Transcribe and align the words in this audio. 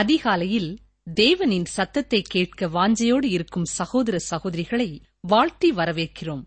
அதிகாலையில் 0.00 0.78
தேவனின் 1.14 1.64
சத்தத்தை 1.64 2.22
கேட்க 2.22 2.68
வாஞ்சையோடு 2.68 3.24
இருக்கும் 3.24 3.64
சகோதர 3.64 4.16
சகோதரிகளை 4.30 5.00
வாழ்த்தி 5.20 5.72
வரவேற்கிறோம். 5.72 6.42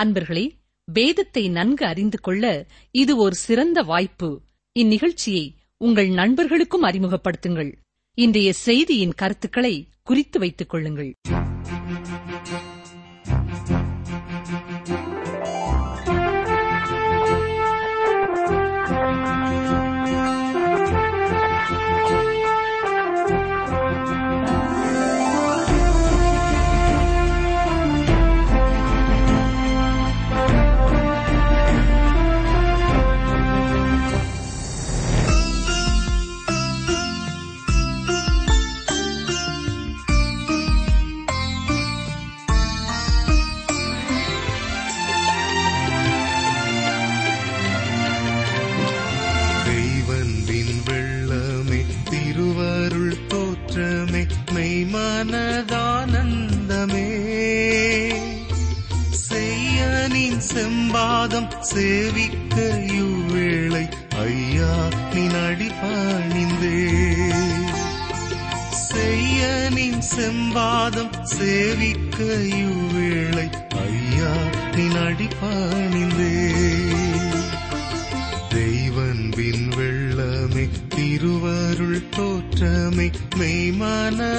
அன்பர்களே 0.00 0.50
வேதத்தை 0.84 1.48
நன்கு 1.48 1.86
அறிந்து 1.86 2.20
கொள்ள 2.20 2.66
இது 2.90 3.16
ஒரு 3.16 3.34
சிறந்த 3.34 3.82
வாய்ப்பு. 3.82 4.30
இந்நிகழ்ச்சியை 4.78 5.56
உங்கள் 5.76 6.08
நண்பர்களுக்கும் 6.08 6.84
அறிமுகப்படுத்துங்கள். 6.84 7.72
இன்றைய 8.14 8.52
செய்தியின் 8.52 9.14
கருத்துக்களை 9.14 9.88
குறித்து 10.02 10.38
வைத்துக் 10.38 10.68
கொள்ளுங்கள். 10.68 11.14
செய்யனின் 59.28 60.40
செம்பாதம் 60.54 61.48
சேவிக்க 61.60 62.76
இவ்வேளை 62.92 63.88
ஐயா 64.10 64.88
நின் 65.14 65.34
அடிபணிந்தே. 65.34 66.92
செய்யனின் 68.94 70.02
செம்பாதம் 70.16 71.10
சேவிக்க 71.22 72.24
இவ்வேளை 72.44 73.50
ஐயா 73.68 74.34
நின் 74.76 74.96
அடிபணிந்தே. 74.96 76.34
தெய்வன்பின் 78.48 79.68
வெள்ளமே 79.76 80.68
திருவருள் 80.88 82.08
தோற்றமே 82.16 83.10
மெய்மானதானந்தமே. 83.36 84.38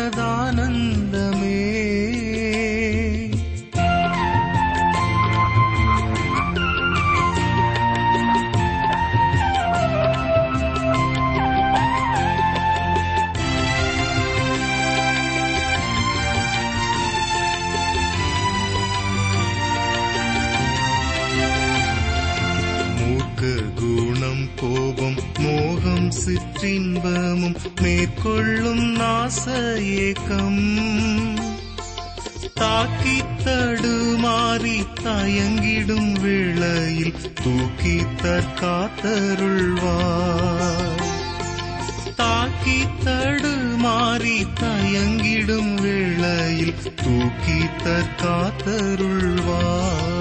சிற்றின்பமும் 26.61 27.55
மேற்கொள்ளும் 27.81 28.83
நாச 28.99 29.45
ஏக்கம். 29.79 30.59
தாக்கி 32.53 33.17
தடுமாறி 33.45 34.77
தயங்கிடும் 35.03 36.11
வேளையில் 36.21 37.13
தூக்கி 37.43 37.97
தற்காத்தருள்வார். 38.23 41.03
தாக்கி 42.15 42.79
தடுமாறி 43.05 44.39
தயங்கிடும் 44.59 45.73
வேளையில் 45.73 46.75
தூக்கி 46.95 47.59
தற்காத்தருள்வார். 47.83 50.20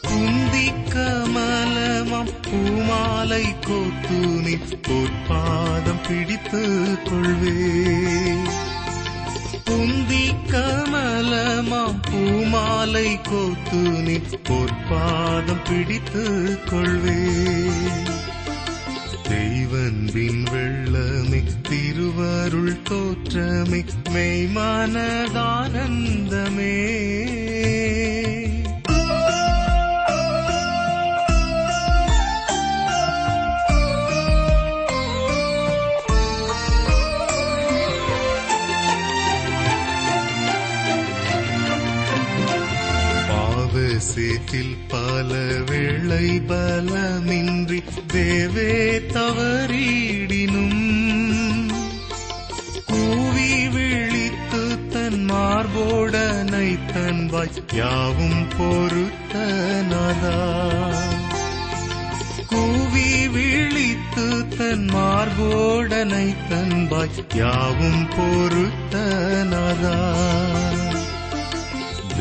குந்தி 0.02 0.72
கமலமாம் 0.94 2.32
பூமாலை 2.42 3.44
கோத்துனி 3.66 4.60
பொற்பாதம் 4.88 6.02
பிடித்துக் 6.08 6.98
கொள்வே. 7.04 7.56
குந்தி 9.64 10.34
கமலமாம் 10.50 12.00
பூமாலை 12.10 13.20
கோத்துனி 13.30 14.20
பொற்பாதம் 19.32 19.70
தெய்வன்பின் 19.73 20.44
வெள்ளமே 20.52 21.43
திருவருள் 21.69 22.76
தோற்றமே 22.82 23.84
மெய்மானதானந்தமே. 24.12 25.00
பல 44.88 45.38
வேளை 45.70 46.40
பலமின்றி 46.40 47.82
தேவே 48.12 48.72
தவறிடினும். 49.12 50.80
கூவி 52.86 53.68
விழித்து 53.68 54.88
தன் 54.92 55.30
மார்போடனை 55.30 56.78
தன் 56.92 57.30
யாவும் 57.72 58.48
பொறுத்தனதா 58.58 60.36
கூவி 62.48 63.28
விழித்து 63.28 64.46
தன் 64.56 64.88
மார்போடனை 64.94 66.34
தன் 66.48 66.88
யாவும் 67.34 68.08
பொறுத்தனதா 68.16 69.96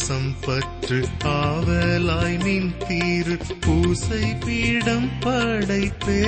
பாசம் 0.00 0.34
பற்று 0.42 0.98
ஆவலாய் 1.30 2.36
நின் 2.42 2.68
தீரு 2.82 3.36
பூசை 3.64 4.20
பீடம் 4.44 5.08
படைத்தே. 5.24 6.20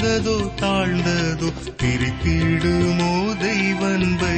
உயர்ந்ததோ 0.00 0.34
தாழ்ந்ததோ 0.60 1.48
பிரித்திடுமோ 1.80 3.08
தெய்வன்பை 3.40 4.36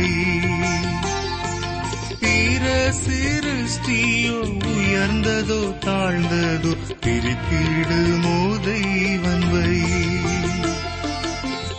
பிற 2.23 2.65
சிருஷ்டியோ 3.01 4.37
உயர்ந்ததோ 4.71 5.61
தாழ்ந்ததோ 5.87 6.73
பிரித்திடுமோ 7.05 8.37
தெய்வன்பை 8.69 9.75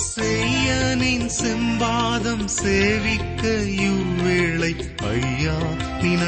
செய்யனின் 0.10 1.30
செம்பாதம் 1.40 2.48
சேவிக்க 2.56 3.42
யூ 3.82 3.96
ஐயா 5.16 5.58
நின் 6.02 6.26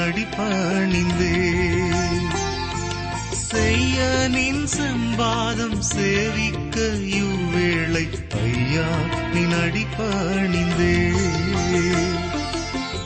செய்ய 3.32 4.28
நின் 4.30 4.68
செம்பாதம் 4.78 5.80
சேவிக்க 5.80 6.76
இவ்வேளை 7.22 8.08
ஐயா 8.30 8.88
நின் 9.34 9.56
அடிப்பணிந்தே. 9.64 10.96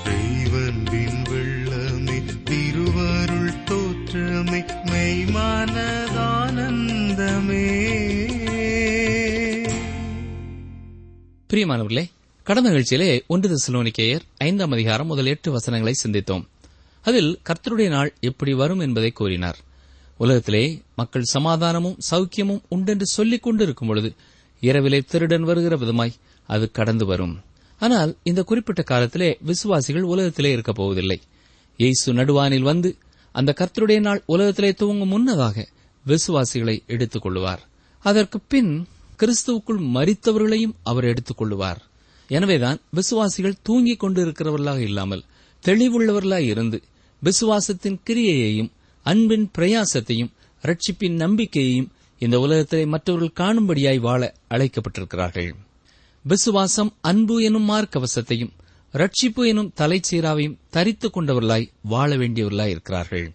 தெய்வன்பின் 0.06 1.22
வெள்ளமே 1.30 2.18
திருவருள் 2.44 3.54
தோற்றமே 3.66 4.62
மெய்மானதானந்தமே. 4.86 6.08
பிரியமானவர்களே 11.50 12.06
கடந்த 12.44 12.70
நிகழ்ச்சியிலே 12.70 13.26
ஒன்று 13.28 13.48
திசலோனிக்கேயர் 13.50 14.22
ஐந்தாம் 14.38 14.72
அதிகாரம் 14.72 15.08
முதல் 15.08 15.26
எட்டு 15.26 15.52
வசனங்களை 15.52 15.96
சிந்தித்தோம். 16.04 16.48
அதில் 17.02 17.40
கர்த்தருடைய 17.44 17.90
நாள் 17.90 18.14
எப்படி 18.20 18.54
வரும் 18.54 18.80
என்பதை 18.80 19.12
கூறினார். 19.12 19.58
உலகத்திலே 20.18 20.82
மக்கள் 20.96 21.28
சமாதானமும் 21.34 21.98
சௌக்கியமும் 22.12 22.62
உண்டென்று 22.70 23.06
சொல்லிக் 23.06 23.44
கொண்டிருக்கும் 23.44 23.88
பொழுது 23.88 24.14
இரவிலே 24.60 25.00
திருடன் 25.00 25.42
வருகிற 25.42 25.78
விதமாய் 25.78 26.14
அது 26.48 26.72
கடந்து 26.72 27.06
வரும். 27.06 27.42
ஆனால் 27.80 28.16
இந்த 28.24 28.44
குறிப்பிட்ட 28.44 28.82
காலத்திலே 28.82 29.38
விசுவாசிகள் 29.42 30.02
உலகத்திலே 30.02 30.52
இருக்கப் 30.52 30.76
போவதில்லை. 30.76 31.22
இயேசு 31.78 32.14
நடுவானில் 32.14 32.68
வந்து 32.72 32.98
அந்த 33.32 33.54
கர்த்தருடைய 33.58 34.00
நாள் 34.00 34.24
உலகத்திலே 34.26 34.74
துவங்கும் 34.74 35.08
முன்னதாக 35.08 35.68
விசுவாசிகளை 36.08 36.86
எடுத்துக் 36.86 37.26
கொள்ளுவார். 37.26 37.60
அதற்கு 38.00 38.40
பின் 38.40 38.88
கிறிஸ்துவுக்குள் 39.20 39.86
மறித்தவர்களையும் 39.96 40.76
அவர் 40.84 41.04
எடுத்துக் 41.04 41.42
கொள்ளுவார். 41.42 41.82
எனவேதான் 42.32 42.80
விசுவாசிகள் 42.92 43.62
தூங்கிக் 43.62 44.04
கொண்டிருக்கிறவர்களாக 44.04 44.78
இல்லாமல் 44.78 45.24
தெளிவுள்ளவர்களாய் 45.66 46.48
இருந்து 46.48 46.82
விசுவாசத்தின் 47.24 48.00
கிரியையையும் 48.10 48.72
அன்பின் 49.04 49.52
பிரயாசத்தையும் 49.58 50.32
ரட்சிப்பின் 50.62 51.16
நம்பிக்கையையும் 51.16 51.92
இந்த 52.20 52.40
உலகத்திலே 52.40 52.86
மற்றவர்கள் 52.86 53.34
காணும்படியாய் 53.36 54.00
வாழ 54.00 54.34
அழைக்கப்பட்டிருக்கிறார்கள். 54.50 55.52
விசுவாசம் 56.24 56.94
அன்பு 57.02 57.44
எனும் 57.44 57.70
மார்க்கவசத்தையும் 57.70 58.54
ரட்சிப்பு 58.94 59.48
எனும் 59.48 59.74
தலைச்சீராவையும் 59.78 60.58
தரித்துக் 60.70 61.18
கொண்டவர்களாய் 61.18 61.72
வாழ 61.84 62.18
வேண்டியவர்களாய் 62.18 62.68
இருக்கிறார்கள். 62.68 63.32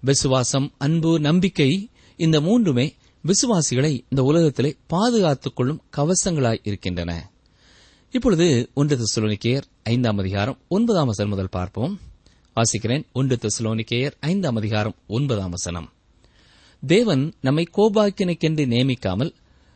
விசுவாசம் 0.00 0.72
அன்பு 0.78 1.20
நம்பிக்கை 1.20 1.90
இந்த 2.16 2.40
மூன்றுமே 2.40 2.94
விசுவாசிகளை 3.24 4.00
இந்த 4.08 4.22
உலகத்திலே 4.22 4.76
பாதுகாத்துக் 4.86 5.56
கொள்ளும் 5.56 5.82
கவசங்களாய் 5.96 6.60
இருக்கின்றன. 6.62 7.32
இப்பொழுது 8.16 8.70
ஒன்று 8.74 8.96
தெசலோனிக்கேயர் 8.96 9.64
ஐந்தாம் 9.82 10.18
அதிகாரம் 10.18 10.58
ஒன்பதாம் 10.68 11.06
வசனம் 11.06 11.30
முதல் 11.30 11.48
பார்ப்போம். 11.50 12.00
வாசிக்கிறேன் 12.56 13.04
ஒன்று 13.12 13.38
தெசலோனிக்கேயர் 13.42 14.12
ஐந்தாம் 14.20 14.56
அதிகாரம் 14.56 14.94
ஒன்பதாம் 15.06 15.50
வசனம். 15.50 15.92
தேவன் 16.82 17.34
நம்மை 17.40 17.64
கோபாக்கினைக்கென்று 17.72 18.64
நியமிக்காமல் 18.66 19.34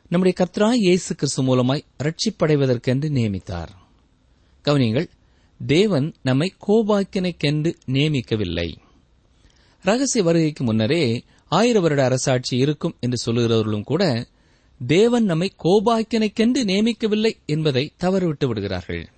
நம்முடைய 0.09 0.35
கத்ரா 0.40 0.73
இயேசு 0.73 1.14
கிறிஸ்து 1.14 1.42
மூலமாய் 1.42 1.85
ரட்சிப்படைவதற்கென்று 1.99 3.09
நியமித்தார். 3.09 3.68
கவனியங்கள் 4.64 5.09
தேவன் 5.66 6.14
நம்மை 6.23 6.54
கோபாக்கினைக்கென்று 6.66 7.73
நியமிக்கவில்லை 7.87 8.68
ரகசிய 9.85 10.25
வருகைக்கு 10.25 10.64
முன்னரே 10.64 11.25
ஆயிர 11.45 11.80
வருட 11.80 12.04
அரசாட்சி 12.04 12.57
இருக்கும் 12.57 12.97
என்று 13.00 13.18
சொல்லுகிறவர்களும் 13.26 13.85
கூட 13.85 14.28
தேவன் 14.87 15.25
நம்மை 15.25 15.52
கோபாக்கினைக்கென்று 15.64 16.64
நியமிக்கவில்லை 16.64 17.32
என்பதை 17.47 17.92
தவறுவிட்டு 18.00 18.47
விடுகிறார்கள். 18.47 19.08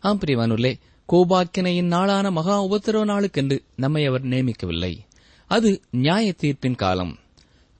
ஆம் 0.00 0.18
பிரிவானுள்ளே 0.18 0.74
கோபாக்கினையின் 1.12 1.86
நாளான 1.86 2.30
மகா 2.30 2.62
உபத்திரவ 2.64 3.04
நாளுக்கென்று 3.04 3.58
நம்மை 3.76 4.04
அவர் 4.04 4.24
நியமிக்கவில்லை. 4.24 4.98
அது 5.46 5.80
நியாய 5.90 6.34
தீர்ப்பின் 6.40 6.74
காலம். 6.74 7.18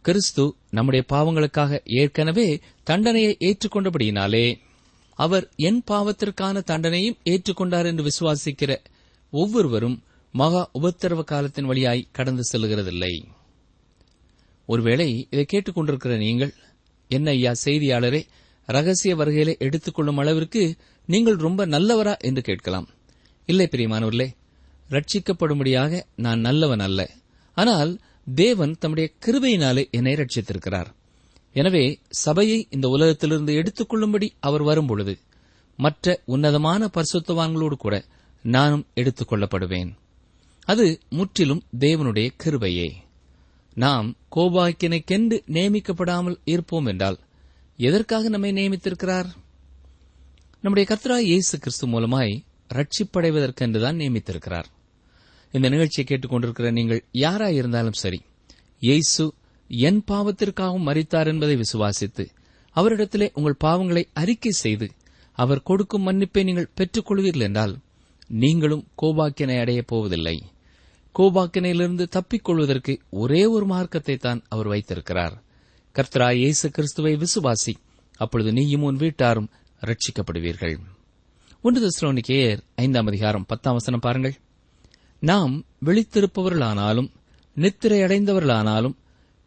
கிறிஸ்து 0.02 0.54
நம்முடைய 0.70 1.04
பாவங்களுக்காக 1.08 1.80
ஏற்கனவே 1.84 2.60
தண்டனையை 2.82 3.36
ஏற்றுக்கொண்டபடியினாலே 3.40 4.58
அவர் 5.14 5.50
என் 5.56 5.82
பாவத்திற்கான 5.90 6.62
தண்டனையும் 6.62 7.18
ஏற்றுக்கொண்டார் 7.24 7.84
என்று 7.84 8.08
விசுவாசிக்கிற 8.08 8.76
ஒவ்வொருவரும் 9.30 10.02
மகா 10.32 10.70
உபத்திரவ 10.72 11.24
காலத்தின் 11.24 11.64
வழியாய் 11.64 12.08
கடந்து 12.12 12.42
செல்லுகிறதில்லை. 12.52 13.22
ஒருவேளை 14.66 15.28
இதை 15.30 15.46
கேட்டுக்கொண்டிருக்கிற 15.52 16.16
நீங்கள் 16.16 16.54
என்ன 17.10 17.30
ஐயா 17.30 17.52
செய்தியாளரே? 17.64 18.20
ரகசிய 18.68 19.12
வருகையிலே 19.16 19.54
எடுத்துக்கொள்ளும் 19.58 20.16
அளவிற்கு 20.16 20.62
நீங்கள் 21.08 21.38
ரொம்ப 21.46 21.66
நல்லவரா 21.66 22.14
என்று 22.18 22.42
கேட்கலாம். 22.42 22.88
இல்லை 23.48 23.66
பிரியமானவர்களே 23.70 24.28
ரட்சிக்கப்படும்படியாக 24.90 26.02
நான் 26.16 26.40
நல்லவன் 26.40 26.80
அல்ல. 26.80 27.00
ஆனால் 27.56 27.92
தேவன் 28.34 28.76
தம்முடைய 28.78 29.06
கிருபையினாலே 29.26 29.84
என்னை 29.90 30.14
ரட்சித்திருக்கிறார். 30.14 30.90
எனவே 31.56 31.84
சபையை 32.24 32.58
இந்த 32.70 32.88
உலகத்திலிருந்து 32.88 33.52
எடுத்துக்கொள்ளும்படி 33.54 34.28
அவர் 34.40 34.62
வரும்பொழுது 34.62 35.14
மற்ற 35.78 36.22
உன்னதமான 36.24 36.90
பரிசுத்தவான்களோடு 36.96 37.76
கூட 37.84 37.96
நானும் 38.44 38.84
எடுத்துக்கொள்ளப்படுவேன் 38.94 39.90
அது 40.68 40.84
முற்றிலும் 41.10 41.62
தேவனுடைய 41.78 42.28
கிருபையே. 42.44 42.88
நாம் 43.76 44.16
கோபாக்கினைக்கென்று 44.36 45.36
நியமிக்கப்படாமல் 45.46 46.36
இருப்போம் 46.44 46.86
என்றால் 46.86 47.18
எதற்காக 47.78 48.28
நம்மை 48.28 48.52
நியமித்திருக்கிறார்? 48.52 49.28
நம்முடைய 50.60 50.84
கர்த்தராய் 50.90 51.28
இயேசு 51.32 51.58
கிறிஸ்து 51.58 51.86
மூலமாய் 51.86 52.32
ரட்சிப்படைவதற்கென்றுதான் 52.68 54.00
நியமித்திருக்கிறார். 54.00 54.64
இந்த 55.52 55.68
நிகழ்ச்சியை 55.68 56.04
கேட்டுக்கொண்டிருக்கிற 56.08 56.72
நீங்கள் 56.72 57.04
யாராய் 57.12 57.54
இருந்தாலும் 57.54 57.92
சரி 57.92 58.20
இயேசு 58.80 59.34
என் 59.68 60.04
பாவத்திற்காகவும் 60.10 60.86
மறித்தார் 60.86 61.26
என்பதை 61.26 61.56
விசுவாசித்து 61.56 62.24
அவரிடத்திலே 62.76 63.30
உங்கள் 63.32 63.62
பாவங்களை 63.64 64.04
அறிக்கை 64.12 64.50
செய்து 64.50 64.90
அவர் 65.32 65.62
கொடுக்கும் 65.62 66.06
மன்னிப்பை 66.06 66.44
நீங்கள் 66.44 66.72
பெற்றுக் 66.74 67.08
கொள்வீர்கள் 67.08 67.42
என்றால் 67.42 67.78
நீங்களும் 68.26 68.88
கோபாக்கினை 69.02 69.60
அடையப் 69.60 69.86
போவதில்லை. 69.86 70.42
கோபாக்கினையிலிருந்து 71.14 72.04
தப்பிக் 72.08 72.44
கொள்வதற்கு 72.44 72.92
ஒரே 73.10 73.46
ஒரு 73.46 73.66
மார்க்கத்தை 73.66 74.16
தான் 74.16 74.40
அவர் 74.48 74.66
வைத்திருக்கிறார். 74.66 75.34
கர்த்தரா 75.96 76.28
இயேசு 76.34 76.70
கிறிஸ்துவை 76.70 77.12
விசுவாசி. 77.16 77.74
அப்பொழுது 78.16 78.52
நீயும் 78.52 78.82
உன் 78.82 78.96
வீட்டாரும் 78.96 79.50
ரட்சிக்கப்படுவீர்கள் 79.82 80.76
ஒன்று 81.64 81.80
தெசலோனிக்கேயர் 81.80 82.60
ஐந்தாம் 82.74 83.06
அதிகாரம் 83.06 83.46
பத்தாம் 83.46 83.72
வசனம் 83.72 84.00
பாருங்கள். 84.00 84.36
நாம் 85.22 85.54
விழித்திருப்பவர்களானாலும் 85.84 87.10
நித்திரை 87.56 87.98
அடைந்தவர்களானாலும் 88.02 88.96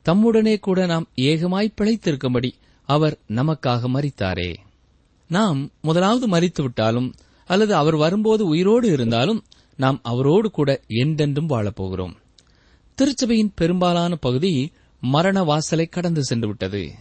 தம்முடனே 0.06 0.60
கூட 0.60 0.86
நாம் 0.86 1.08
ஏகமாய் 1.22 1.76
பிழைத்திருக்கும்படி 1.82 2.52
அவர் 2.90 3.16
நமக்காக 3.28 3.90
மறித்தாரே 3.96 4.52
நாம் 5.30 5.60
முதலாவது 5.82 6.26
மறித்துவிட்டாலும் 6.28 7.10
அல்லது 7.50 7.76
அவர் 7.76 7.96
வரும்போது 7.96 8.46
உயிரோடு 8.46 8.88
இருந்தாலும் 8.92 9.44
நாம் 9.78 10.00
அவரோடு 10.04 10.52
கூட 10.52 10.82
என்றென்றும் 10.88 11.50
வாழப்போகிறோம். 11.50 12.16
திருச்சபையின் 12.96 13.52
பெரும்பாலான 13.56 14.16
பகுதி 14.16 14.72
மரண 15.02 15.44
வாசலை 15.44 15.86
கடந்து 15.86 16.24
சென்று 16.24 16.48
விட்டது 16.48 16.92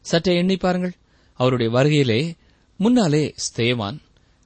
சற்றே 0.00 0.36
எண்ணி 0.36 0.56
பாருங்கள். 0.56 0.92
அவருடைய 1.32 1.72
வருகையிலே 1.72 2.36
முன்னாலே 2.76 3.34
ஸ்தேவான் 3.36 3.98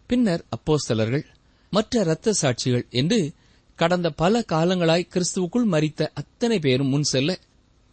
பின்னர் 0.06 0.44
அப்போஸ்தலர்கள் 0.48 1.26
மற்ற 1.70 2.00
இரத்த 2.00 2.32
சாட்சிகள் 2.42 2.88
என்று 2.90 3.32
கடந்த 3.74 4.10
பல 4.10 4.44
காலங்களாய் 4.52 5.08
கிறிஸ்துவுக்குள் 5.08 5.68
மறித்த 5.70 6.08
அத்தனை 6.14 6.58
பேரும் 6.58 6.88
முன் 6.88 7.02
செல்ல 7.02 7.38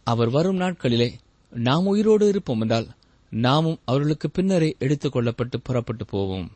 அவர் 0.04 0.30
வரும் 0.30 0.60
நாட்களிலே 0.60 1.12
நாம் 1.50 1.86
உயிரோடு 1.86 2.28
இருப்போம் 2.28 2.60
என்றால் 2.60 2.86
நாமும் 3.30 3.78
அவர்களுக்கு 3.84 4.30
பின்னரே 4.30 4.76
எடுத்துக் 4.78 5.16
கொள்ளப்பட்டு 5.16 5.56
புறப்பட்டு 5.62 6.04
போவோம். 6.04 6.52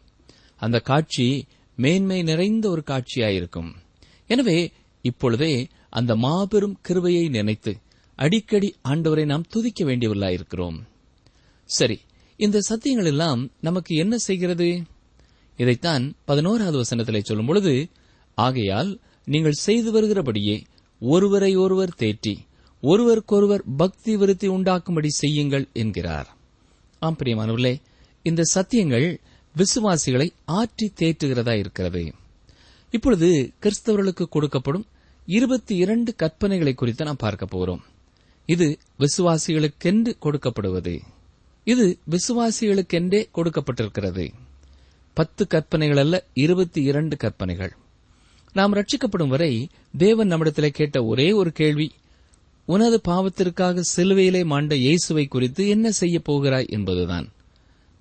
அந்த 0.57 0.81
காட்சி 0.81 1.47
மேன்மை 1.79 2.23
நிறைந்த 2.23 2.71
ஒரு 2.71 2.83
காட்சியாயிருக்கும். 2.87 3.71
எனவே 4.27 4.73
இப்பொழுதே 5.03 5.69
அந்த 5.91 6.17
மாபெரும் 6.17 6.77
கிருவையை 6.89 7.31
நினைத்து 7.31 7.73
அடிக்கடி 8.19 8.75
ஆண்டவரை 8.89 9.25
நாம் 9.25 9.49
துதிக்க 9.49 9.85
வேண்டியவர்களாயிருக்கிறோம். 9.85 10.79
சரி 11.65 11.99
இந்த 12.37 12.59
சத்தியங்கள் 12.69 13.05
எல்லாம் 13.05 13.51
நமக்கு 13.61 13.95
என்ன 13.95 14.15
செய்கிறது? 14.19 14.69
இதைத்தான் 15.57 16.05
பதினோராவது 16.25 16.77
வசனத்திலே 16.79 17.21
சொல்லும் 17.23 17.47
பொழுது 17.47 17.75
ஆகையால் 18.35 19.01
நீங்கள் 19.25 19.63
செய்து 19.67 19.91
வருகிறபடியே 19.93 20.57
ஒருவரை 21.01 21.57
ஒருவர் 21.57 21.99
தேற்றி 21.99 22.35
ஒருவருக்கொருவர் 22.81 23.65
பக்தி 23.77 24.17
விருத்தி 24.17 24.49
உண்டாக்கும்படி 24.49 25.09
செய்யுங்கள் 25.09 25.67
என்கிறார். 25.73 26.29
ஆம் 26.99 27.17
பிரியமானவர்களே 27.19 27.75
இந்த 28.23 28.43
சத்தியங்கள் 28.55 29.07
விசுவாசிகளை 29.57 30.33
ஆற்றி 30.47 30.89
தேற்றுகிறதா 31.01 31.59
இருக்கிறது. 31.59 32.13
இப்பொழுது 32.91 33.53
கிறிஸ்தவர்களுக்கு 33.63 34.27
கொடுக்கப்படும் 34.33 34.85
இருபத்தி 35.27 35.77
இரண்டு 35.77 36.15
கற்பனைகளை 36.19 36.75
குறித்து 36.75 37.05
நாம் 37.05 37.17
பார்க்க 37.19 37.47
போகிறோம் 37.47 37.83
இது 38.47 38.79
விசுவாசிகளுக்கென்று 38.99 40.17
கொடுக்கப்படுவது. 40.23 41.01
இது 41.65 41.99
விசுவாசிகளுக்கென்றே 42.11 43.29
கொடுக்கப்பட்டிருக்கிறது. 43.35 44.33
பத்து 45.15 45.47
கற்பனைகள் 45.47 45.97
அல்ல 45.97 46.25
இருபத்தி 46.35 46.83
இரண்டு 46.83 47.17
கற்பனைகள். 47.17 47.73
நாம் 48.53 48.73
ரட்சிக்கப்படும் 48.73 49.29
வரை 49.29 49.69
தேவன் 49.99 50.27
நம்மிடத்தில் 50.27 50.71
கேட்ட 50.71 51.05
ஒரே 51.05 51.33
ஒரு 51.33 51.53
கேள்வி 51.53 51.93
உனது 52.65 53.01
பாவத்திற்காக 53.09 53.81
சிலுவையிலே 53.97 54.45
மாண்ட 54.45 54.75
இயேசுவை 54.75 55.27
குறித்து 55.27 55.69
என்ன 55.69 55.91
செய்யப் 55.91 56.25
போகிறாய்? 56.25 56.67
என்பதுதான். 56.69 57.33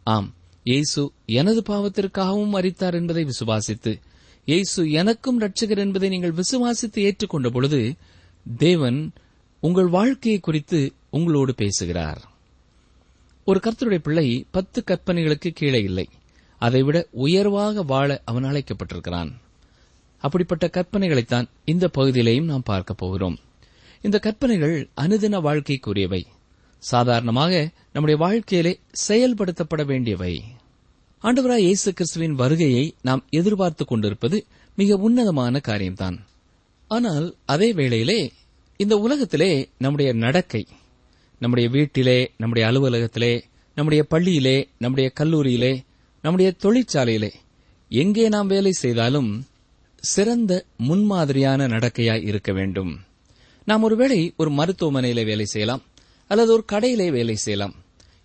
ஆம் 0.03 0.34
இயேசு 0.63 1.12
எனது 1.25 1.62
பாவத்திற்காகவும் 1.68 2.53
மறித்தார் 2.53 2.94
என்பதை 2.94 3.25
விசுவாசித்து 3.25 4.01
இயேசு 4.46 4.91
எனக்கும் 4.91 5.41
ரட்சகர் 5.41 5.77
என்பதை 5.77 6.10
நீங்கள் 6.10 6.34
விசுவாசித்து 6.34 7.12
ஏற்றுக்கொண்ட 7.12 7.50
பொழுது 7.50 7.94
தேவன் 8.58 9.12
உங்கள் 9.60 9.88
வாழ்க்கையை 9.88 10.39
குறித்து 10.39 10.94
உங்களோடு 11.10 11.56
பேசுகிறார். 11.56 12.30
ஒரு 13.46 13.60
கர்த்தருடைய 13.63 13.98
பிள்ளை 13.98 14.46
பத்து 14.51 14.84
கற்பனைகளுக்கு 14.88 15.50
கீழே 15.50 15.84
இல்லை. 15.84 16.10
அதைவிட 16.58 17.08
உயர்வாக 17.12 17.84
வாழ 17.84 18.22
அவன் 18.25 18.44
அழைக்கப்பட்டிருக்கிறான். 18.44 19.32
அப்படிப்பட்ட 20.18 20.70
கற்பனைகளைத்தான் 20.74 21.48
இந்த 21.65 21.89
பகுதியிலேயும் 21.98 22.44
நாம் 22.44 22.63
பார்க்க 22.63 22.94
போகிறோம். 22.94 23.38
இந்த 24.01 24.20
கற்பனைகள் 24.20 24.89
அனுதின 25.01 25.39
வாழ்க்கைக்குரியவை. 25.41 26.25
சாதாரணமாக 26.82 27.54
நம்முடைய 27.94 28.16
வாழ்க்கையிலே 28.26 28.80
செயல்படுத்தப்பட 29.08 29.86
வேண்டியவை. 29.86 30.34
ஆண்டவராய் 31.24 31.68
இயேசு 31.68 31.94
கிறிஸ்துவின் 31.94 32.36
வருகையை 32.36 32.96
நாம் 33.02 33.26
எதிர்பார்த்துக் 33.30 33.88
கொண்டிருப்பது 33.88 34.38
மிக 34.76 34.96
உன்னதமான 34.96 35.60
காரியம்தான். 35.60 36.18
ஆனால் 36.88 37.28
அதே 37.46 37.74
வேளையிலே 37.74 38.32
இந்த 38.78 38.96
உலகத்திலே 38.98 39.52
நம்முடைய 39.78 40.14
நடக்கை 40.14 40.64
நம்முடைய 41.40 41.70
வீட்டிலே 41.70 42.32
நம்முடைய 42.38 42.66
அலுவலகத்திலே 42.70 43.34
நம்முடைய 43.78 44.02
பள்ளியிலே 44.10 44.58
நம்முடைய 44.78 45.08
கல்லூரியிலே 45.20 45.74
நம்முடைய 46.22 46.50
தொழிற்சாலையிலே 46.64 47.32
எங்கே 47.90 48.26
நாம் 48.30 48.48
வேலை 48.48 48.72
செய்தாலும் 48.72 49.32
சிறந்த 49.98 50.52
முன்மாதிரியான 50.78 51.68
நடக்கையாய் 51.68 52.26
இருக்க 52.26 52.52
வேண்டும். 52.54 52.92
நாம் 53.66 53.84
ஒருவேளை 53.84 54.34
ஒரு 54.38 54.50
மருத்துவமனையில் 54.50 55.26
வேலை 55.26 55.46
செய்யலாம். 55.46 55.82
அல்லது 56.32 56.52
ஒரு 56.56 56.64
கடையிலே 56.72 57.08
வேலை 57.18 57.36
செய்யலாம். 57.46 57.76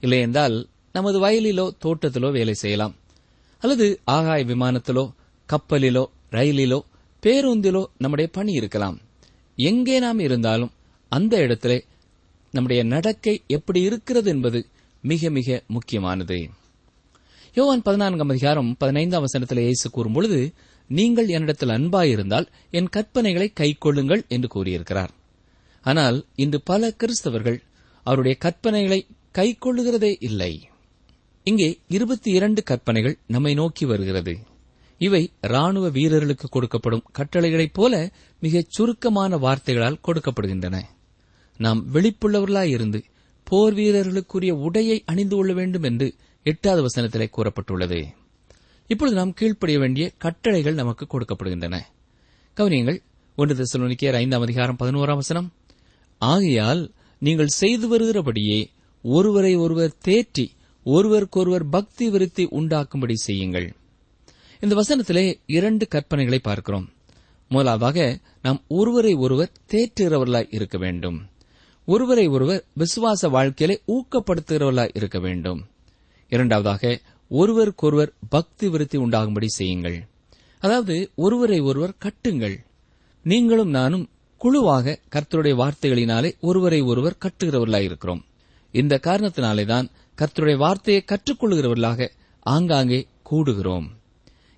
இல்லையென்றால் 0.04 0.56
நமது 0.96 1.18
வயலிலோ 1.24 1.66
தோட்டத்திலோ 1.84 2.28
வேலை 2.38 2.54
செய்யலாம். 2.62 2.94
அல்லது 3.62 3.86
ஆகாய 4.16 4.40
விமானத்திலோ 4.44 5.04
கப்பலிலோ 5.48 6.04
ரயிலிலோ 6.36 6.78
பேருந்திலோ 7.22 7.82
நம்முடைய 8.02 8.28
பணி 8.36 8.52
இருக்கலாம். 8.52 8.96
எங்கே 9.58 9.96
நாம் 10.04 10.20
இருந்தாலும் 10.26 10.72
அந்த 11.12 11.34
இடத்திலே 11.44 11.78
நம்முடைய 12.54 12.80
நடக்கை 12.94 13.34
எப்படி 13.56 13.80
இருக்கிறது 13.88 14.28
என்பது 14.34 14.60
மிக 15.04 15.30
மிக 15.36 15.58
முக்கியமானது. 15.74 16.38
யோவான் 17.56 17.84
பதினான்காம் 17.86 18.32
அதிகாரம் 18.32 18.70
பதினைந்தாம் 18.78 19.24
வசனத்தில் 19.26 19.62
இயேசு 19.66 19.86
கூறும்பொழுது 19.90 20.40
நீங்கள் 20.90 21.28
என்னிடத்தில் 21.28 21.74
அன்பாயிருந்தால் 21.76 22.46
என் 22.78 22.90
கற்பனைகளை 22.96 23.48
கைக்கொள்ளுங்கள் 23.60 24.22
என்று 24.34 24.48
கூறியிருக்கிறார். 24.48 25.12
ஆனால் 25.84 26.18
இன்று 26.44 26.58
பல 26.70 26.90
கிறிஸ்தவர்கள் 27.00 27.58
அவருடைய 28.06 28.36
கற்பனைகளை 28.44 29.00
கைக்கொள்ளுகிறதே 29.34 30.16
இல்லை. 30.20 30.68
இங்கே 31.44 31.78
இருபத்தி 31.88 32.30
இரண்டு 32.30 32.62
கற்பனைகள் 32.62 33.18
நம்மை 33.26 33.54
நோக்கி 33.54 33.84
வருகிறது. 33.84 34.38
இவை 34.98 35.32
ராணுவ 35.40 35.88
வீரர்களுக்கு 35.88 36.48
கொடுக்கப்படும் 36.48 37.02
கட்டளைகளைப் 37.12 37.74
போல 37.74 38.10
மிகச் 38.40 38.70
சுருக்கமான 38.70 39.36
வார்த்தைகளால் 39.36 40.00
கொடுக்கப்படுகின்றன. 40.06 40.82
நாம் 41.58 41.94
விழிப்புள்ளவர்களாயிருந்து 41.94 43.02
போர் 43.44 43.74
வீரர்களுக்குரிய 43.74 44.52
உடையை 44.54 45.00
அணிந்து 45.04 45.36
கொள்ள 45.36 45.52
வேண்டும் 45.52 45.82
என்று 45.82 46.14
எட்டாவது 46.42 46.86
வசனத்திலே 46.86 47.30
கூறப்பட்டுள்ளது. 47.36 48.06
இப்பொழுது 48.86 49.16
நாம் 49.16 49.34
கீழ்ப்படிய 49.34 49.78
வேண்டிய 49.78 50.12
கட்டளைகள் 50.18 50.74
நமக்கு 50.74 51.06
கொடுக்கப்படுகின்றன. 51.06 51.80
கவனியங்கள் 52.56 53.02
ஒன்று 53.36 53.56
தெசலோனிக்கேயர் 53.56 54.14
ஐந்தாம் 54.14 54.42
அதிகாரம் 54.42 54.76
பதினோராம் 54.78 55.14
வசனம். 55.14 55.52
ஆகையால் 56.18 56.90
நீங்கள் 57.18 57.46
செய்து 57.46 57.88
வருகிறபடியே 57.88 58.70
ஒருவரை 59.02 59.56
ஒருவர் 59.56 59.96
தேற்றி 60.04 60.46
ஒருவருக்கொருவர் 60.84 61.68
பக்தி 61.68 62.10
விருத்தி 62.10 62.46
உண்டாக்கும்படி 62.50 63.14
செய்யுங்கள். 63.14 63.74
இந்த 64.60 64.74
வசனத்திலே 64.74 65.40
இரண்டு 65.46 65.88
கற்பனைகளை 65.90 66.38
பார்க்கிறோம். 66.38 66.90
முதலாவதாக 67.48 68.18
நாம் 68.42 68.62
ஒருவரை 68.68 69.14
ஒருவர் 69.14 69.52
தேற்றுகிறவர்களாய் 69.68 70.46
இருக்க 70.50 70.78
வேண்டும். 70.78 71.26
ஒருவரை 71.86 72.26
ஒருவர் 72.26 72.64
விசுவாச 72.76 73.28
வாழ்க்கையிலே 73.30 73.82
ஊக்கப்படுத்துகிறவர்களாய் 73.88 74.90
இருக்க 74.94 75.18
வேண்டும். 75.18 75.66
இரண்டாவதாக 76.28 77.00
ஒருவருக்கொருவர் 77.28 78.12
பக்தி 78.28 78.68
விருத்தி 78.68 78.98
உண்டாகும்படி 78.98 79.48
செய்யுங்கள். 79.48 80.06
அதாவது 80.58 81.10
ஒருவரை 81.14 81.60
ஒருவர் 81.60 81.96
கட்டுங்கள். 81.98 82.56
நீங்களும் 83.22 83.70
நானும் 83.70 84.08
குழுவாக 84.38 84.98
கர்த்தருடைய 85.14 85.54
வார்த்தைகளினாலே 85.62 86.30
ஒருவரை 86.40 86.80
ஒருவர் 86.80 87.16
கட்டுகிறவர்களாய் 87.24 87.82
இருக்கிறோம் 87.82 88.24
இந்த 88.72 89.00
காரணத்தினாலேதான் 89.02 89.88
கர்த்தருடைய 90.18 90.56
வார்த்தையை 90.56 91.04
கற்றுக்கொள்கிறவர்களாக 91.06 92.08
ஆங்காங்கே 92.40 93.06
கூடுகிறோம். 93.30 93.86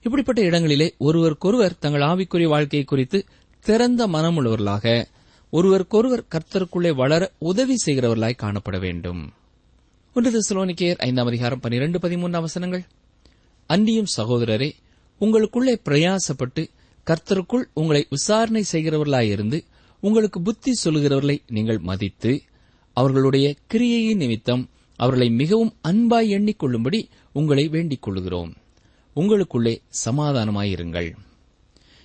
இப்படிப்பட்ட 0.02 0.40
இடங்களிலே 0.40 0.94
ஒருவருக்கொருவர் 0.98 1.78
தங்கள் 1.78 2.00
ஆவிக்குரிய 2.00 2.48
வாழ்க்கையை 2.48 2.86
குறித்து 2.86 3.24
திறந்த 3.60 4.06
மனமுள்ளவர்களாக 4.06 5.04
ஒருவருக்கொருவர் 5.50 6.24
கர்த்தருக்குள்ளே 6.30 6.94
வளர 6.94 7.32
உதவி 7.38 7.74
செய்கிறவர்களாய் 7.86 8.40
காணப்பட 8.42 8.80
வேண்டும். 8.80 9.32
ஒன்று 10.14 10.40
சிலோனிக்கேயர் 10.48 10.98
ஐந்தாம் 10.98 11.26
அதிகாரம் 11.26 11.60
பனிரெண்டு 11.60 12.00
பதிமூன்று 12.00 12.38
அவசரங்கள் 12.38 12.84
அன்றியும் 13.66 14.06
சகோதரரே 14.16 14.70
உங்களுக்குள்ளே 15.20 15.74
பிரயாசப்பட்டு 15.84 16.68
கர்த்தருக்குள் 17.08 17.64
உங்களை 17.74 18.06
விசாரணை 18.10 18.62
செய்கிறவர்களாயிருந்து 18.72 19.58
உங்களுக்கு 20.02 20.38
புத்தி 20.40 20.72
சொல்லுகிறவர்களை 20.84 21.36
நீங்கள் 21.48 21.78
மதித்து 21.78 22.32
அவர்களுடைய 22.96 23.46
கிரியையின் 23.72 24.22
நிமித்தம் 24.22 24.64
அவர்களை 24.96 25.28
மிகவும் 25.30 25.72
அன்பாய் 25.88 26.32
எண்ணிக்கொள்ளும்படி 26.36 27.00
உங்களை 27.32 27.64
வேண்டிக் 27.68 28.02
கொள்கிறோம் 28.02 28.52
உங்களுக்குள்ளே 29.16 29.72
சமாதானமாயிருங்கள். 30.04 31.08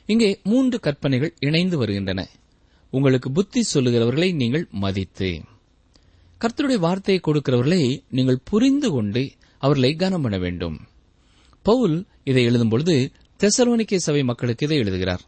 இங்கே 0.10 0.30
மூன்று 0.44 0.78
கற்பனைகள் 0.80 1.34
இணைந்து 1.40 1.78
வருகின்றன. 1.78 2.22
உங்களுக்கு 2.94 3.32
புத்தி 3.32 3.62
சொல்லுகிறவர்களை 3.74 4.30
நீங்கள் 4.36 4.66
மதித்து 4.84 5.30
கர்த்தருடைய 6.42 6.80
வார்த்தையை 6.86 7.20
கொடுக்கிறவர்களை 7.28 7.84
நீங்கள் 8.10 8.46
புரிந்து 8.50 8.90
கொண்டு 8.92 9.24
அவர்களை 9.58 9.92
கனம் 9.96 10.22
பண்ண 10.22 10.38
வேண்டும். 10.38 10.78
பவுல் 11.66 11.98
இதை 12.24 12.44
எழுதும்பொழுது 12.46 12.96
தெசலோனிக்கே 13.44 13.96
சபை 13.96 14.24
மக்களுக்கு 14.24 14.66
இதை 14.66 14.78
எழுதுகிறார். 14.78 15.22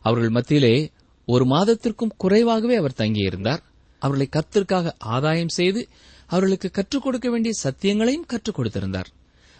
அவர்கள் 0.00 0.28
மத்தியிலே 0.28 0.90
ஒரு 1.26 1.44
மாதத்திற்கும் 1.44 2.16
குறைவாகவே 2.16 2.74
அவர் 2.74 2.98
தங்கியிருந்தார். 2.98 3.62
அவர்களை 3.98 4.26
கத்திற்காக 4.30 4.94
ஆதாயம் 4.98 5.48
செய்து 5.48 5.88
அவர்களுக்கு 6.26 6.70
கற்றுக் 6.70 7.02
கொடுக்க 7.02 7.30
வேண்டிய 7.30 7.54
சத்தியங்களையும் 7.62 8.26
கற்றுக் 8.26 8.60
கொடுத்திருந்தார். 8.60 9.08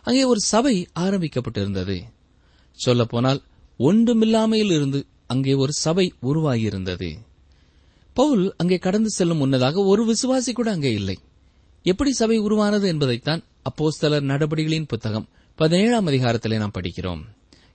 அங்கே 0.02 0.24
ஒரு 0.24 0.40
சபை 0.40 0.88
ஆரம்பிக்கப்பட்டிருந்தது. 1.00 1.96
சொல்லப்போனால் 2.72 3.42
ஒன்றுமில்லாமையில் 3.78 4.72
இருந்து 4.72 5.06
அங்கே 5.26 5.54
ஒரு 5.54 5.72
சபை 5.72 6.14
உருவாகியிருந்தது. 6.22 7.10
பவுல் 8.14 8.54
அங்கே 8.56 8.78
கடந்து 8.78 9.10
செல்லும் 9.10 9.36
முன்னதாக 9.36 9.82
ஒரு 9.82 10.02
விசுவாசி 10.04 10.52
கூட 10.52 10.70
அங்கே 10.70 10.92
இல்லை. 10.92 11.18
எப்படி 11.82 12.12
சபை 12.12 12.38
உருவானது 12.38 12.88
என்பதைத்தான் 12.88 13.44
அப்போஸ்தலர் 13.70 14.28
நடபடிகளின் 14.32 14.88
புத்தகம் 14.88 15.28
பதினேழாம் 15.54 16.06
அதிகாரத்திலே 16.06 16.56
நாம் 16.56 16.76
படிக்கிறோம். 16.78 17.22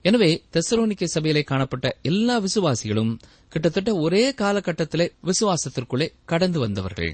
எனவே 0.08 0.30
தெசலோனிக்கே 0.54 1.08
சபையிலே 1.14 1.42
காணப்பட்ட 1.44 1.88
எல்லா 2.02 2.36
விசுவாசிகளும் 2.40 3.14
கிட்டத்தட்ட 3.50 3.92
ஒரே 3.96 4.24
காலகட்டத்திலே 4.32 5.06
விசுவாசத்திற்குள்ளே 5.30 6.08
கடந்து 6.26 6.60
வந்தவர்கள். 6.60 7.12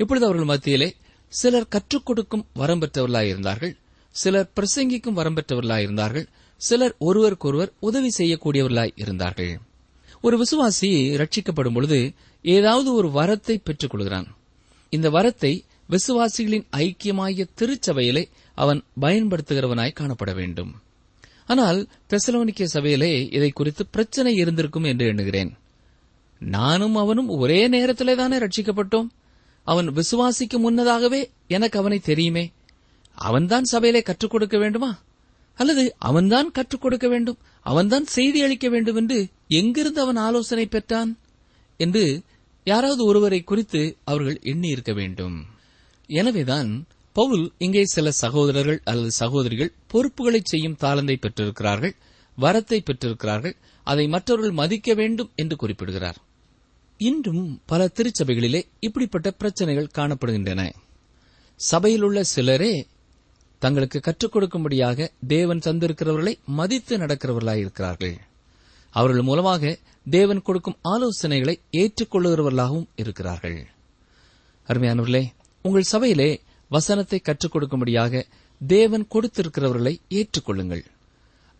இப்பொழுது 0.00 0.26
அவர்கள் 0.26 0.50
மத்தியிலே 0.52 0.88
சிலர் 1.32 1.68
கற்றுக் 1.68 2.06
கொடுக்கும் 2.06 2.46
வரம் 2.54 2.82
பெற்றவர்களாயிருந்தார்கள் 2.82 3.74
சிலர் 4.14 4.50
பிரசங்கிக்கும் 4.56 5.18
வரம் 5.18 5.36
பெற்றவர்களாயிருந்தார்கள் 5.36 6.26
சிலர் 6.60 6.94
ஒருவருக்கொருவர் 6.98 7.72
உதவி 7.80 8.10
செய்யக்கூடியவர்களாய் 8.18 8.96
இருந்தார்கள். 8.96 9.52
ஒரு 10.20 10.36
விசுவாசி 10.42 10.90
ரட்சிக்கப்படும் 11.22 11.74
பொழுது 11.74 11.98
ஏதாவது 12.44 12.88
ஒரு 12.94 13.08
வரத்தை 13.08 13.56
பெற்றுக் 13.64 13.90
கொள்கிறான். 13.90 14.28
இந்த 14.92 15.08
வரத்தை 15.10 15.52
விசுவாசிகளின் 15.94 16.66
ஐக்கியமாகிய 16.76 17.44
திருச்சபையிலே 17.60 18.24
அவன் 18.54 18.80
பயன்படுத்துகிறவனாய் 19.00 19.98
காணப்பட 20.00 20.32
வேண்டும். 20.34 20.72
ஆனால் 21.46 21.88
தெசலோனிக்கே 22.08 22.64
சபையிலே 22.64 23.28
இதை 23.32 23.50
குறித்து 23.50 23.86
பிரச்சனை 23.86 24.34
இருந்திருக்கும் 24.34 24.84
என்று 24.84 25.06
எண்ணுகிறேன். 25.06 25.56
நானும் 26.38 26.94
அவனும் 26.94 27.28
ஒரே 27.28 27.68
நேரத்திலே 27.68 28.14
தானே 28.14 28.38
ரட்சிக்கப்பட்டோம். 28.38 29.08
அவன் 29.64 29.88
விசுவாசிக்கு 29.88 30.58
முன்னதாகவே 30.58 31.30
எனக்கு 31.48 31.78
அவனை 31.78 31.98
தெரியுமே. 31.98 32.52
அவன்தான் 33.14 33.64
சபையிலே 33.64 34.02
கற்றுக் 34.02 34.30
கொடுக்க 34.30 34.58
வேண்டுமா? 34.58 35.02
அல்லது 35.54 35.94
அவன்தான் 35.98 36.52
கற்றுக் 36.52 36.80
கொடுக்க 36.80 37.08
வேண்டும்? 37.08 37.38
அவன்தான் 37.60 38.04
செய்தி 38.04 38.42
அளிக்க 38.42 38.68
வேண்டும் 38.68 38.96
என்று 38.96 39.28
எங்கிருந்து 39.48 40.00
அவன் 40.00 40.16
ஆலோசனை 40.16 40.66
பெற்றான்? 40.66 41.18
என்று 41.76 42.22
யாராவது 42.64 43.04
ஒருவரை 43.04 43.42
குறித்து 43.42 43.96
அவர்கள் 44.04 44.40
எண்ணியிருக்க 44.42 44.94
வேண்டும். 44.94 45.46
எனவேதான் 46.06 46.86
பவுல் 47.16 47.44
இங்கே 47.58 47.82
சில 47.84 48.10
சகோதரர்கள் 48.10 48.80
அல்லது 48.84 49.10
சகோதரிகள் 49.10 49.72
பொறுப்புகளை 49.86 50.40
செய்யும் 50.44 50.78
தாளந்தை 50.80 51.16
பெற்றிருக்கிறார்கள் 51.16 51.94
வரத்தை 52.38 52.78
பெற்றிருக்கிறார்கள் 52.78 53.54
அதை 53.86 54.04
மற்றவர்கள் 54.08 54.58
மதிக்க 54.60 54.94
வேண்டும் 54.94 55.30
என்று 55.34 55.56
குறிப்பிடுகிறார். 55.56 56.18
இன்றும் 57.00 57.44
பல 57.66 57.80
திருச்சபைகளிலே 57.94 58.60
இப்படிப்பட்ட 58.80 59.30
பிரச்சனைகள் 59.30 59.94
காணப்படுகின்றன. 59.98 60.62
சபையில் 61.60 62.02
உள்ள 62.02 62.18
சிலரே 62.22 62.72
தங்களுக்கு 63.62 63.98
கற்றுக் 64.00 64.34
கொடுக்கும்படியாக 64.36 65.08
தேவன் 65.26 65.58
தந்திருக்கிறவர்களை 65.58 66.34
மதித்து 66.58 66.94
நடக்கிறவர்களாயிருக்கிறார்கள். 66.98 68.16
அவர்கள் 68.94 69.22
மூலமாக 69.22 69.78
தேவன் 70.10 70.42
கொடுக்கும் 70.42 70.80
ஆலோசனைகளை 70.92 71.54
ஏற்றுக்கொள்ளுகிறவர்களாகவும் 71.72 72.88
இருக்கிறார்கள். 72.96 73.58
அருமையானவர்களே 74.68 75.24
உங்கள் 75.64 75.90
சபையிலே 75.92 76.30
வசனத்தை 76.70 77.18
கற்றுக் 77.20 77.54
கொடுக்கும்படியாக 77.54 78.22
தேவன் 78.60 79.06
கொடுத்திருக்கிறவர்களை 79.14 79.94
ஏற்றுக்கொள்ளுங்கள். 80.18 80.84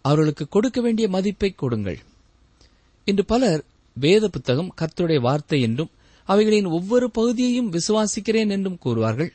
அவர்களுக்கு 0.04 0.44
கொடுக்க 0.48 0.78
வேண்டிய 0.80 1.06
மதிப்பை 1.08 1.50
கொடுங்கள். 1.54 1.98
இன்று 3.06 3.24
பலர் 3.24 3.62
வேத 3.96 4.24
புத்தகம் 4.28 4.74
கர்த்தருடைய 4.80 5.20
வார்த்தை 5.20 5.58
என்றும் 5.60 5.92
அவைகளின் 6.28 6.68
ஒவ்வொரு 6.76 7.06
பகுதியையும் 7.10 7.72
விசுவாசிக்கிறேன் 7.72 8.52
என்றும் 8.56 8.80
கூறுவார்கள். 8.84 9.30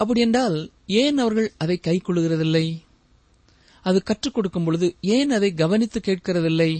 அப்படியென்றால் 0.00 0.56
ஏன் 1.02 1.18
அவர்கள் 1.18 1.48
அதை 1.58 1.76
கைக்கொள்ளுகிறதில்லை 1.86 2.66
அது 3.84 3.98
கற்றுக் 4.02 4.34
கொடுக்கும் 4.34 4.64
பொழுது 4.64 4.86
ஏன் 5.16 5.30
அதை 5.30 5.50
கவனித்து 5.54 5.98
கேட்கிறதில்லை? 6.00 6.70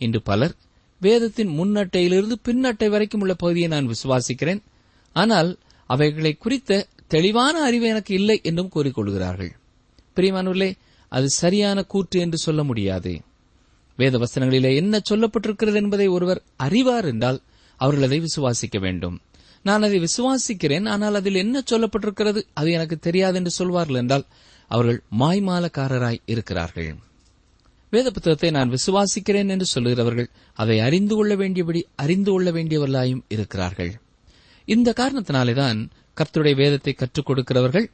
இன்று 0.00 0.20
பலர் 0.22 0.54
வேதத்தின் 1.00 1.50
முன்னட்டையிலிருந்து 1.58 2.36
பின்னட்டை 2.48 2.88
வரைக்கும் 2.88 3.20
உள்ள 3.20 3.34
பகுதியை 3.34 3.68
நான் 3.68 3.90
விசுவாசிக்கிறேன். 3.92 4.60
ஆனால் 5.16 5.50
அவைகளை 5.92 6.32
குறித்த 6.36 6.86
தெளிவான 7.08 7.54
அறிவு 7.62 7.86
எனக்கு 7.86 8.12
இல்லை 8.14 8.36
என்றும் 8.42 8.72
கூறிக்கொள்கிறார்கள். 8.74 9.52
பிரியமானவர்களே 10.16 10.70
அது 11.12 11.28
சரியான 11.42 11.78
கூற்று 11.84 12.18
என்று 12.20 12.38
சொல்ல 12.38 12.60
முடியாது. 12.64 13.12
வேத 13.98 14.18
வசனங்களிலே 14.18 14.70
என்ன 14.74 15.00
சொல்லப்பட்டிருக்கிறது 15.10 15.78
என்பதை 15.82 16.06
ஒருவர் 16.08 16.40
அறிவார் 16.56 17.04
என்றால் 17.04 17.38
அவர்கள் 17.80 18.06
அதை 18.06 18.18
விசுவாசிக்க 18.20 18.78
வேண்டும். 18.78 19.16
நான் 19.64 19.82
அதை 19.82 19.98
விசுவாசிக்கிறேன் 20.04 20.86
ஆனால் 20.88 21.14
அதில் 21.14 21.42
என்ன 21.42 21.62
சொல்லப்பட்டிருக்கிறது 21.70 22.40
அது 22.52 22.70
எனக்கு 22.70 22.96
தெரியாது 22.98 23.36
என்று 23.36 23.50
சொல்வார்கள் 23.50 24.00
என்றால் 24.02 24.24
அவர்கள் 24.70 25.00
மாய்மாலக்காரராய் 25.20 26.22
இருக்கிறார்கள். 26.26 26.88
வேத 27.92 28.10
புத்தகத்தை 28.10 28.50
நான் 28.50 28.74
விசுவாசிக்கிறேன் 28.76 29.52
என்று 29.54 29.66
சொல்லுகிறவர்கள் 29.74 30.28
அதை 30.56 30.76
அறிந்து 30.80 31.14
கொள்ள 31.14 31.32
வேண்டியபடி 31.34 31.80
அறிந்து 31.96 32.30
கொள்ள 32.30 32.50
வேண்டியவர்களாயும் 32.50 33.22
இருக்கிறார்கள். 33.28 33.92
இந்த 34.64 34.94
காரணத்தினாலேதான் 34.96 35.88
கர்த்தருடைய 36.16 36.54
வேதத்தை 36.54 36.92
கற்றுக் 36.92 37.30
கொடுக்கிறவர்கள் 37.30 37.90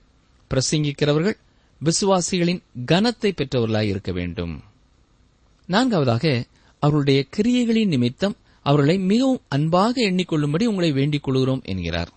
பிரசங்கிக்கிறவர்கள் 0.50 1.37
விசுவாசிகளின் 1.85 2.62
கனத்தை 2.87 3.31
பெற்றவர்களாய் 3.37 3.83
இருக்க 3.83 4.12
வேண்டும். 4.12 4.62
நான்காவதாக 5.66 6.44
அவர்களுடைய 6.78 7.26
கிரியைகளின் 7.37 7.87
நிமித்தம் 7.87 8.37
அவர்களை 8.62 8.98
மிகவும் 8.98 9.40
அன்பாக 9.48 10.11
எண்ணிக்கொள்ளும்படி 10.11 10.64
உங்களை 10.64 10.92
வேண்டிக் 10.92 11.22
கொள்கிறோம் 11.22 11.62
என்கிறார். 11.64 12.12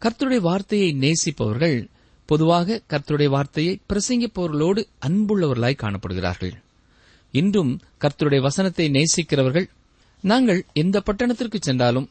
கர்த்தருடைய 0.00 0.36
வார்த்தையை 0.36 0.92
நேசிப்பவர்கள் 0.92 1.88
பொதுவாக 2.26 2.82
கர்த்தருடைய 2.88 3.28
வார்த்தையை 3.28 3.78
பிரசங்கிப்பவர்களோடு 3.88 4.86
அன்புள்ளவர்களாய் 5.06 5.80
காணப்படுகிறார்கள். 5.82 6.52
இன்றும் 7.30 7.80
கர்த்தருடைய 8.00 8.40
வசனத்தை 8.40 8.90
நேசிக்கிறவர்கள் 8.90 9.66
நாங்கள் 10.20 10.64
எந்த 10.72 11.02
பட்டணத்திற்கு 11.06 11.56
சென்றாலும் 11.60 12.10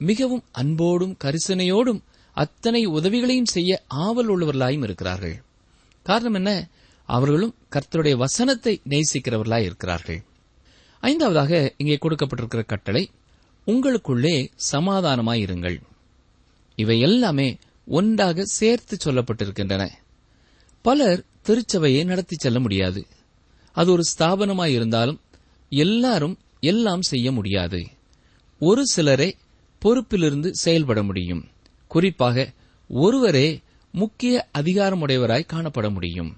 மிகவும் 0.00 0.44
அன்போடும் 0.52 1.16
கரிசனையோடும் 1.24 2.02
அத்தனை 2.32 2.86
உதவிகளையும் 2.86 3.44
செய்ய 3.44 3.82
ஆவல் 3.86 4.28
உள்ளவர்களாயும் 4.28 4.82
இருக்கிறார்கள். 4.82 5.42
காரணம் 6.02 6.34
என்ன? 6.34 6.68
அவர்களும் 7.04 7.54
கர்த்தருடைய 7.70 8.16
வசனத்தை 8.16 8.80
நேசிக்கிறவர்களாய் 8.88 9.62
இருக்கிறார்கள். 9.62 10.22
ஐந்தாவதாக 11.00 11.72
இங்கே 11.76 11.98
கொடுக்கப்பட்டிருக்கிற 12.02 12.64
கட்டளை 12.66 13.10
உங்களுக்குள்ளே 13.66 14.48
சமாதானமாயிருங்கள் 14.72 15.80
இவை 16.76 17.00
எல்லாமே 17.00 17.58
ஒன்றாக 17.86 18.44
சேர்த்து 18.44 18.96
சொல்லப்பட்டிருக்கின்றன. 19.04 19.88
பலர் 20.82 21.24
திருச்சபையை 21.42 22.04
நடத்தி 22.04 22.36
செல்ல 22.38 22.60
முடியாது. 22.60 23.06
அது 23.72 23.92
ஒரு 23.92 24.02
ஸ்தாபனமாயிருந்தாலும் 24.18 25.18
எல்லாரும் 25.68 26.38
எல்லாம் 26.60 27.02
செய்ய 27.02 27.32
முடியாது. 27.32 27.86
ஒரு 28.58 28.86
சிலரே 28.86 29.36
பொறுப்பிலிருந்து 29.84 30.50
செயல்பட 30.50 31.02
முடியும். 31.02 31.48
குறிப்பாக 31.86 32.52
ஒருவரே 32.90 33.60
முக்கிய 33.92 34.48
அதிகாரமுடையவராய் 34.58 35.50
காணப்பட 35.52 35.92
முடியும். 35.92 36.36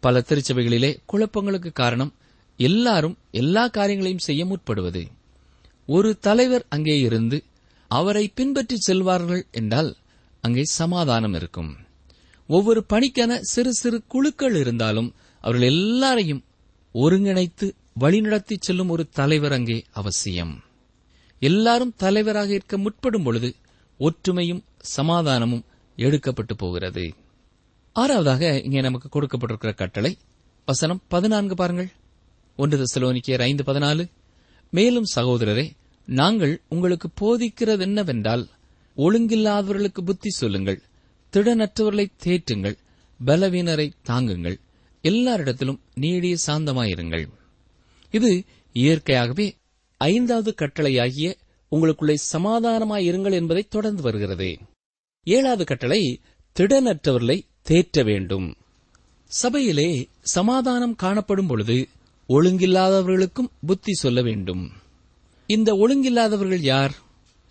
பல 0.00 0.24
திருச்சபைகளிலே 0.28 0.96
குழப்பங்களுக்கு 1.12 1.72
காரணம் 1.72 2.14
எல்லாரும் 2.56 3.18
எல்லா 3.30 3.68
காரியங்களையும் 3.68 4.26
செய்ய 4.28 4.46
முற்படுவது. 4.46 5.02
ஒரு 5.86 6.18
தலைவர் 6.18 6.64
அங்கே 6.68 7.00
இருந்து 7.00 7.44
அவரை 7.88 8.28
பின்பற்றி 8.28 8.76
செல்வார்கள் 8.88 9.42
என்றால் 9.50 9.96
அங்கே 10.40 10.64
சமாதானம் 10.64 11.34
இருக்கும். 11.34 11.76
ஒவ்வொரு 12.46 12.84
பணிக்கென 12.88 13.38
சிறு 13.40 13.72
சிறு 13.72 14.02
குழுக்கள் 14.06 14.54
இருந்தாலும் 14.54 15.14
அவர்கள் 15.44 15.68
எல்லாரையும் 15.68 16.44
ஒருங்கிணைத்து 16.94 17.66
வழிநடத்தி 18.00 18.56
செல்லும் 18.60 18.88
ஒரு 18.88 19.08
தலைவர் 19.08 19.52
அங்கே 19.52 19.84
அவசியம். 19.90 20.54
எல்லாரும் 21.42 21.94
தலைவராக 21.96 22.50
இருக்க 22.52 22.78
முற்படும் 22.78 23.22
பொழுது 23.22 23.54
ஒற்றுமையும் 24.00 24.62
சமாதானமும் 24.96 25.64
எடுக்கப்பட்டு 25.96 26.54
போகிறது. 26.56 27.04
ஆறாவதாக 27.96 28.64
இங்கே 28.64 28.80
நமக்கு 28.80 29.08
கொடுக்கப்பட்டிருக்கிற 29.08 29.74
கட்டளை 29.74 30.18
வசனம் 30.64 31.02
பதினான்கு 31.08 31.54
பாருங்கள். 31.54 31.90
ஒன்று 32.56 32.76
தெசலோனிக்கேயர் 32.82 33.40
ஐந்து 33.40 33.62
பதினாலு 33.62 34.04
மேலும் 34.70 35.10
சகோதரரே 35.14 35.66
நாங்கள் 36.06 36.54
உங்களுக்கு 36.68 37.08
போதிக்கிறது 37.20 37.80
என்னவென்றால் 37.80 38.44
ஒழுங்கில்லாதவர்களுக்கு 38.96 40.00
புத்தி 40.04 40.30
சொல்லுங்கள் 40.30 40.80
திடனற்றவர்களை 41.32 42.06
தேற்றுங்கள் 42.24 42.76
பலவீனரை 43.20 43.86
தாங்குங்கள் 44.02 44.58
எல்லாரிடத்திலும் 45.04 45.80
நீடிய 45.94 46.36
சாந்தமாயிருங்கள். 46.46 47.26
இது 48.10 48.30
இயற்கையாகவே 48.72 49.46
ஐந்தாவது 50.00 50.54
கட்டளையாகிய 50.56 51.34
உங்களுக்குள்ளே 51.70 52.16
சமாதானமாயிருங்கள் 52.32 53.32
என்பதை 53.32 53.66
தொடர்ந்து 53.68 54.02
வருகிறது. 54.02 54.58
ஏழாவது 55.22 55.64
கட்டளை 55.64 56.20
திடனற்றவர்களை 56.60 57.40
தேற்ற 57.68 58.04
வேண்டும். 58.04 58.54
சபையிலே 59.24 60.08
சமாதானம் 60.20 60.94
காணப்படும் 60.94 61.46
பொழுது 61.46 61.88
ஒழுங்கில்லாதவர்களுக்கும் 62.28 63.50
புத்தி 63.66 63.92
சொல்ல 63.92 64.22
வேண்டும். 64.22 64.70
இந்த 65.46 65.74
ஒழுங்கில்லாதவர்கள் 65.74 66.60
யார்? 66.60 66.94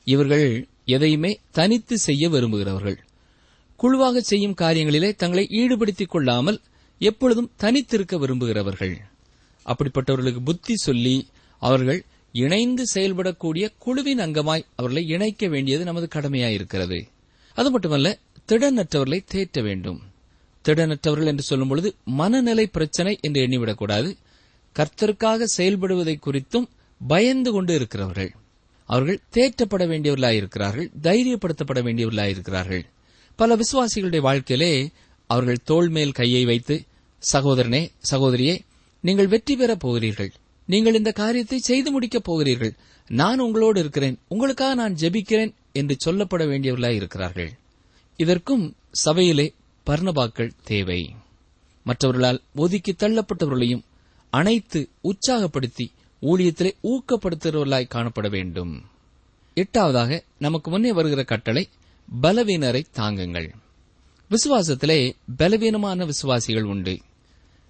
இவர்கள் 0.04 0.68
எதையுமே 0.86 1.40
தனித்து 1.52 1.98
செய்ய 1.98 2.30
விரும்புகிறவர்கள். 2.30 3.00
குழுவாக 3.76 4.20
செய்யும் 4.20 4.56
காரியங்களிலே 4.62 5.16
தங்களை 5.16 5.48
ஈடுபடுத்திக் 5.50 6.10
கொள்ளாமல் 6.10 6.62
எப்பொழுதும் 7.00 7.52
தனித்திருக்க 7.60 8.18
விரும்புகிறவர்கள். 8.18 8.98
அப்படிப்பட்டவர்களுக்கு 9.66 10.44
புத்தி 10.44 10.76
சொல்லி 10.76 11.28
அவர்கள் 11.60 12.06
இணைந்து 12.32 12.84
செயல்படக்கூடிய 12.94 13.70
குழுவின் 13.80 14.20
அங்கமாய் 14.20 14.65
அவர்களை 14.76 15.08
இணைக்க 15.08 15.48
வேண்டியது 15.48 15.84
நமது 15.84 16.08
கடமையாயிருக்கிறது 16.15 17.08
அது 17.54 17.72
மட்டுமல்ல 17.72 18.18
திடனற்றவர்களை 18.48 19.20
தேற்ற 19.32 19.62
வேண்டும். 19.63 20.02
திடனற்றவர்கள் 20.65 21.26
என்று 21.26 21.44
சொல்லும்பொழுது 21.50 21.92
மனநிலை 22.04 22.68
பிரச்சனை 22.68 23.18
என்று 23.22 23.48
எண்ணிவிடக்கூடாது. 23.48 24.18
கர்த்தருக்காக 24.76 25.46
செயல்படுவதை 25.58 26.15
குறித்தும் 26.20 26.68
பயந்து 27.08 27.52
கொண்டு 27.52 27.76
இருக்கிறவர்கள். 27.76 28.32
அவர்கள் 28.86 29.20
தேற்றப்பட 29.34 29.84
வேண்டியவர்களாயிருக்கிறார்கள் 29.86 30.88
தைரியப்படுத்தப்பட 31.02 31.80
வேண்டியவர்களாயிருக்கிறார்கள் 31.88 32.84
பல 33.36 33.56
விசுவாசிகளுடைய 33.56 34.20
வாழ்க்கையிலே 34.20 34.89
அவர்கள் 35.28 35.63
தோள் 35.63 35.89
மேல் 35.89 36.12
கையை 36.12 36.46
வைத்து 36.46 36.84
சகோதரனே 37.34 37.92
சகோதரியே 38.12 38.60
நீங்கள் 39.02 39.28
வெற்றி 39.28 39.56
பெறப் 39.56 39.80
போகிறீர்கள். 39.80 40.32
நீங்கள் 40.70 40.96
இந்த 40.96 41.12
காரியத்தை 41.12 41.60
செய்து 41.60 41.92
முடிக்கப் 41.92 42.24
போகிறீர்கள். 42.24 42.76
நான் 43.08 43.40
உங்களோடு 43.40 43.80
இருக்கிறேன். 43.80 44.20
உங்களுக்காக 44.28 44.74
நான் 44.74 44.94
ஜெபிக்கிறேன் 44.94 45.54
என்று 45.72 45.98
சொல்லப்பட 46.06 46.44
வேண்டியவர்களாய் 46.44 46.96
இருக்கிறார்கள். 46.96 47.54
இதற்கும் 48.16 48.76
சபையிலே 48.92 49.54
பர்ணபாக்கள் 49.86 50.52
தேவை. 50.64 51.16
மற்றவர்களால் 51.84 52.42
ஒதுக்கி 52.56 52.92
தள்ளப்பட்டவர்களையும் 52.92 53.82
அனைத்து 54.30 54.90
உற்சாகப்படுத்தி 55.04 55.92
ஊழியத்திலே 56.22 56.72
ஊக்கப்படுத்துகிறவர்களாய் 56.84 57.90
காணப்பட 57.96 58.30
வேண்டும். 58.30 58.84
எட்டாவதாக 59.56 60.24
நமக்கு 60.38 60.72
முன்னே 60.72 60.94
வருகிற 60.94 61.24
கட்டளை 61.24 61.70
பலவீனரை 62.22 62.84
தாங்குங்கள். 62.92 63.54
விசுவாசத்திலே 64.30 65.16
பலவீனமான 65.38 66.06
விசுவாசிகள் 66.06 66.64
உண்டு. 66.64 67.00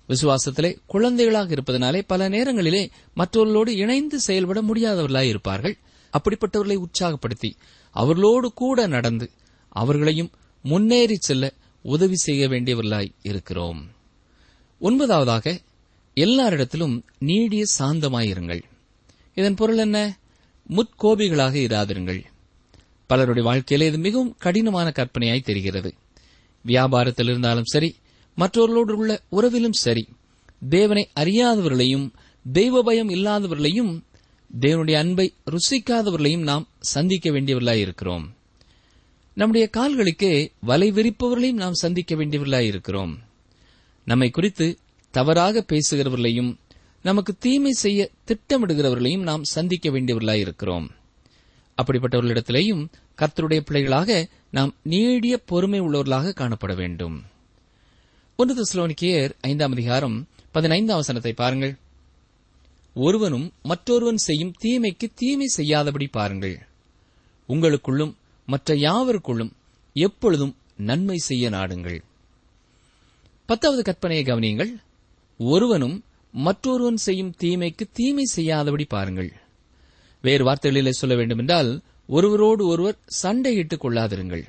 விசுவாசத்திலே 0.09 0.77
குழந்தைகளாக 0.85 1.51
இருப்பதனாலே 1.51 2.01
பல 2.01 2.29
நேரங்களிலே 2.29 2.89
மற்றவர்களோடு 3.13 3.75
இணைந்து 3.75 4.19
செயல்பட 4.19 4.61
முடியாதவர்களாய் 4.61 5.27
இருப்பார்கள். 5.27 5.77
அப்படிப்பட்டவர்களை 6.11 6.75
உற்சாகப்படுத்தி 6.75 7.51
அவர்களோடு 7.91 8.53
கூட 8.53 8.87
நடந்து 8.87 9.29
அவர்களையும் 9.69 10.31
முன்னேறி 10.63 11.15
செல்ல 11.19 11.53
உதவி 11.81 12.15
செய்ய 12.15 12.47
வேண்டியவர்களாய் 12.47 13.11
இருக்கிறோம். 13.21 13.87
ஒன்பதாவதாக 14.81 15.59
எல்லாரிடத்திலும் 16.15 17.01
நீடிய 17.19 17.63
சாந்தமாயிருங்கள். 17.79 18.61
இதன் 19.35 19.55
பொருள் 19.55 19.77
என்ன? 19.77 20.19
முற்கோபிகளாக 20.69 21.55
இராதிருங்கள். 21.55 22.23
பலருடைய 23.07 23.47
வாழ்க்கையிலே 23.49 23.89
இது 23.89 23.97
மிகவும் 23.97 24.35
கடினமான 24.39 24.91
கற்பனையாய் 24.95 25.43
தெரிகிறது. 25.43 25.93
வியாபாரத்தில் 26.65 27.29
இருந்தாலும் 27.29 27.65
சரி 27.65 27.95
மற்றவர்களோடு 28.39 28.97
உள்ள 28.97 29.21
உறவிலும் 29.29 29.73
சரி 29.73 30.07
தேவனை 30.69 31.09
அறியாதவர்களையும் 31.19 32.11
தெய்வ 32.51 32.83
பயம் 32.83 33.09
இல்லாதவர்களையும் 33.09 34.03
தேவனுடைய 34.59 34.93
அன்பை 34.93 35.33
ருசிக்காதவர்களையும் 35.51 36.41
நாம் 36.41 36.67
சந்திக்க 36.79 37.29
வேண்டியவர்களாய் 37.29 37.83
இருக்கிறோம். 37.85 38.35
நம்முடைய 39.33 39.69
கால்களுக்கே 39.77 40.51
வலை 40.61 40.91
விரிப்பவர்களையும் 40.91 41.61
நாம் 41.63 41.73
சந்திக்க 41.73 42.15
வேண்டியவர்களாய் 42.15 42.67
இருக்கிறோம். 42.67 43.17
நம்மை 44.05 44.29
குறித்து 44.29 44.77
தவறாக 45.11 45.65
பேசுகிறவர்களையும் 45.67 46.57
நமக்கு 47.01 47.35
தீமை 47.39 47.71
செய்ய 47.71 48.09
திட்டமிடுகிறவர்களையும் 48.27 49.21
நாம் 49.21 49.43
சந்திக்க 49.43 49.89
வேண்டியவர்களாய் 49.89 50.45
இருக்கிறோம். 50.45 50.91
அப்படிப்பட்டவர்களிடத்திலேயும் 51.81 52.87
கர்த்தருடைய 53.17 53.59
பிள்ளைகளாக 53.59 54.27
நாம் 54.51 54.75
நீடிய 54.83 55.37
பொறுமை 55.37 55.81
உள்ளவர்களாக 55.81 56.33
காணப்பட 56.33 56.75
வேண்டும். 56.75 57.28
ஒன்று 58.41 58.63
தெசலோனிக்கேயர் 58.63 59.31
ஐந்தாம் 59.41 59.71
அதிகாரம் 59.71 60.27
பதினைந்தாம் 60.51 60.97
வசனத்தை 60.97 61.33
பாருங்கள். 61.33 61.77
ஒருவனும் 62.93 63.51
மற்றொருவன் 63.63 64.17
செய்யும் 64.17 64.53
தீமைக்கு 64.59 65.09
தீமை 65.15 65.45
செய்யாதபடி 65.45 66.07
பாருங்கள். 66.07 66.59
உங்களுக்குள்ளும் 67.49 68.15
மற்ற 68.45 68.75
யாவருக்குள்ளும் 68.75 69.51
எப்பொழுதும் 69.93 70.57
நன்மை 70.77 71.17
செய்ய 71.17 71.49
நாடுங்கள். 71.49 72.01
பத்தாவது 73.45 73.81
கற்பனையை 73.81 74.23
கவனியுங்கள். 74.23 74.81
ஒருவனும் 75.37 76.03
மற்றொருவன் 76.31 76.97
செய்யும் 76.97 77.35
தீமைக்கு 77.37 77.87
தீமை 77.93 78.23
செய்யாதபடி 78.23 78.83
பாருங்கள். 78.83 79.33
வேறு 80.21 80.45
வார்த்தைகளிலே 80.45 80.89
சொல்ல 80.89 81.15
வேண்டுமென்றால் 81.15 81.81
ஒருவரோடு 82.07 82.67
ஒருவர் 82.67 82.97
சண்டையிட்டுக் 83.23 83.83
கொள்ளாதிருங்கள். 83.83 84.45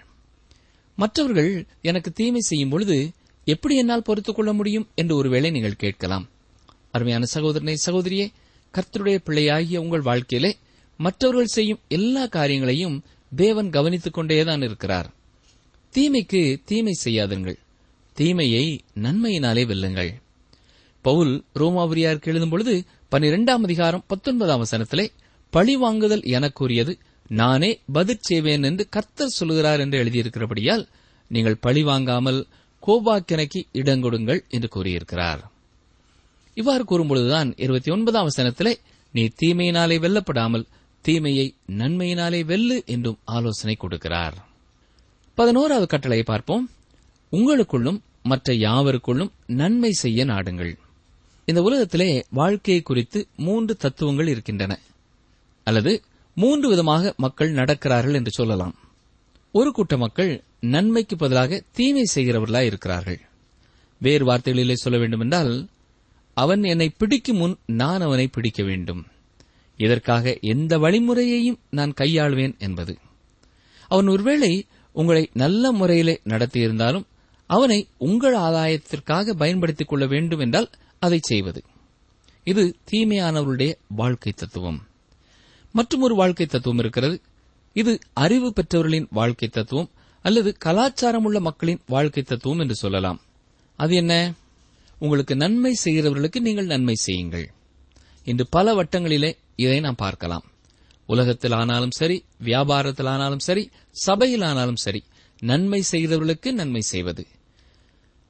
மற்றவர்கள் 0.97 1.67
எனக்கு 1.83 2.13
தீமை 2.13 2.41
செய்யும் 2.41 2.69
பொழுது 2.69 3.11
எப்படி 3.45 3.77
என்னால் 3.77 4.03
பொறுத்துக் 4.03 4.37
கொள்ள 4.37 4.53
முடியும் 4.53 4.89
என்று 4.95 5.17
ஒருவேளை 5.17 5.51
நீங்கள் 5.51 5.77
கேட்கலாம். 5.77 6.29
அருமையான 6.91 7.25
சகோதரனை 7.25 7.77
சகோதரியே 7.87 8.33
கர்த்தருடைய 8.75 9.19
பிள்ளையாகிய 9.25 9.81
உங்கள் 9.81 10.01
வாழ்க்கையிலே 10.01 10.57
மற்றவர்கள் 10.97 11.47
செய்யும் 11.47 11.81
எல்லா 11.89 12.27
காரியங்களையும் 12.27 13.03
தேவன் 13.37 13.71
கவனித்துக் 13.71 14.15
கொண்டேதான் 14.15 14.63
இருக்கிறார். 14.63 15.15
தீமைக்கு 15.91 16.61
தீமை 16.65 16.95
செய்யாதுங்கள் 17.05 17.59
தீமையை 18.13 18.81
நன்மையினாலே 18.95 19.67
வெல்லுங்கள். 19.67 20.23
பவுல் 21.03 21.45
ரோமாபுரியாருக்கு 21.55 22.27
எழுதும் 22.27 22.49
பொழுது 22.49 22.85
பனிரெண்டாம் 23.11 23.63
அதிகாரம் 23.63 24.05
பத்தொன்பதாம் 24.07 24.65
வசனத்திலே 24.65 25.09
பழி 25.51 25.77
வாங்குதல் 25.77 26.21
எனக்குரியது 26.21 26.99
நானே 27.29 27.81
பதில் 27.93 28.19
செய்வேன் 28.21 28.63
என்று 28.63 28.89
கர்த்தர் 28.89 29.29
சொல்கிறார் 29.29 29.81
என்று 29.81 30.05
எழுதியிருக்கிறபடியால் 30.05 30.87
நீங்கள் 31.29 31.57
பழி 31.57 31.83
வாங்காமல் 31.83 32.47
கோபாக்கினைக்கு 32.87 33.63
இடங்கொடுங்கள் 33.73 34.49
என்று 34.49 34.69
கூறியிருக்கிறார். 34.69 35.51
இவ்வாறு 36.55 36.85
கூறும்பொழுதுதான் 36.85 37.53
இருபத்தி 37.57 37.91
ஒன்பதாம் 37.91 38.29
வசனத்திலே 38.29 38.75
நீ 39.13 39.29
தீமையினாலே 39.43 39.99
வெல்லப்படாமல் 39.99 40.65
தீமையை 41.01 41.55
நன்மையினாலே 41.69 42.43
வெல்லு 42.43 42.87
என்றும் 42.87 43.19
ஆலோசனை 43.25 43.77
கொடுக்கிறார். 43.81 44.33
பதினோராவது 45.35 45.87
கட்டளையை 45.87 46.27
பார்ப்போம். 46.27 46.71
உங்களுக்குள்ளும் 47.33 48.01
மற்ற 48.23 48.53
யாவருக்குள்ளும் 48.53 49.31
நன்மை 49.47 49.93
செய்ய 49.93 50.25
நாடுங்கள். 50.25 50.79
இந்த 51.45 51.63
உலகத்திலே 51.63 52.25
வாழ்க்கையை 52.31 52.83
குறித்து 52.83 53.27
மூன்று 53.37 53.77
தத்துவங்கள் 53.77 54.29
இருக்கின்றன. 54.29 54.79
அல்லது 55.65 56.03
மூன்று 56.35 56.69
விதமாக 56.69 57.15
மக்கள் 57.17 57.53
நடக்கிறார்கள் 57.53 58.15
என்று 58.15 58.31
சொல்லலாம். 58.31 58.75
ஒரு 59.53 59.73
கூட்ட 59.73 59.97
மக்கள் 59.97 60.43
நன்மைக்கு 60.61 61.17
பதிலாக 61.17 61.63
தீமை 61.73 62.07
செய்கிறவர்களாய் 62.15 62.65
இருக்கிறார்கள். 62.65 63.21
வேறு 63.99 64.27
வார்த்தைகளிலே 64.27 64.73
சொல்ல 64.73 64.99
வேண்டுமென்றால் 64.99 65.69
அவன் 66.35 66.63
என்னை 66.63 66.89
பிடிக்கும் 66.89 67.37
முன் 67.37 67.57
நான் 67.67 68.01
அவனை 68.01 68.27
பிடிக்க 68.27 68.63
வேண்டும். 68.63 69.07
இதற்காக 69.77 70.39
எந்த 70.41 70.79
வழிமுறையையும் 70.79 71.59
நான் 71.71 71.95
கையாள்வேன் 72.01 72.59
என்பது. 72.59 72.99
அவன் 73.89 74.07
ஒருவேளை 74.07 74.67
உங்களை 74.93 75.31
நல்ல 75.33 75.73
முறையிலே 75.73 76.21
நடத்தியிருந்தாலும் 76.25 77.05
அவனை 77.47 77.89
உங்கள் 77.99 78.35
ஆதாயத்திற்காக 78.35 79.31
பயன்படுத்திக் 79.31 79.89
கொள்ள 79.89 80.07
வேண்டும் 80.07 80.39
என்றால் 80.39 80.71
அதை 80.99 81.19
செய்வது. 81.23 81.63
இது 82.45 82.77
தீமையானவருடைய 82.91 83.75
வாழ்க்கை 83.89 84.33
தத்துவம். 84.33 84.87
மற்றும் 85.73 86.01
ஒரு 86.01 86.15
வாழ்க்கை 86.15 86.47
தத்துவம் 86.47 86.79
இருக்கிறது. 86.79 87.21
இது 87.73 87.99
அறிவு 88.13 88.53
பெற்றவர்களின் 88.53 89.07
வாழ்க்கை 89.11 89.49
தத்துவம். 89.49 89.91
அல்லது 90.23 90.57
கலாச்சாரம் 90.57 91.25
உள்ள 91.25 91.41
மக்களின் 91.41 91.81
வாழ்க்கை 91.87 92.23
தத்துவம் 92.23 92.59
என்று 92.59 92.75
சொல்லலாம். 92.75 93.21
அது 93.77 93.95
என்ன? 93.97 94.15
உங்களுக்கு 94.99 95.37
நன்மை 95.37 95.77
செய்கிறவர்களுக்கு 95.85 96.41
நீங்கள் 96.41 96.67
நன்மை 96.67 96.95
செய்யுங்கள். 96.95 97.47
இன்று 98.25 98.47
பல 98.49 98.75
வட்டங்களிலே 98.75 99.31
இதை 99.57 99.81
நாம் 99.81 100.03
பார்க்கலாம். 100.05 100.45
உலகத்தில் 101.07 101.53
ஆனாலும் 101.53 101.91
சரி 101.91 102.25
வியாபாரத்தில் 102.45 103.09
ஆனாலும் 103.09 103.39
சரி 103.39 103.71
சபையில் 103.91 104.43
ஆனாலும் 104.43 104.77
சரி 104.77 105.01
நன்மை 105.43 105.83
செய்கிறவர்களுக்கு 105.91 106.53
நன்மை 106.53 106.81
செய்வது. 106.81 107.27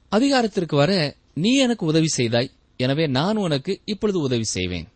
அதிகாரத்திற்கு 0.09 0.75
வர 0.75 1.15
நீ 1.33 1.57
எனக்கு 1.57 1.85
உதவி 1.85 2.07
செய்தாய் 2.07 2.49
எனவே 2.77 3.07
நான் 3.07 3.37
உனக்கு 3.37 3.81
இப்பொழுது 3.85 4.19
உதவி 4.19 4.43
செய்வேன். 4.43 4.87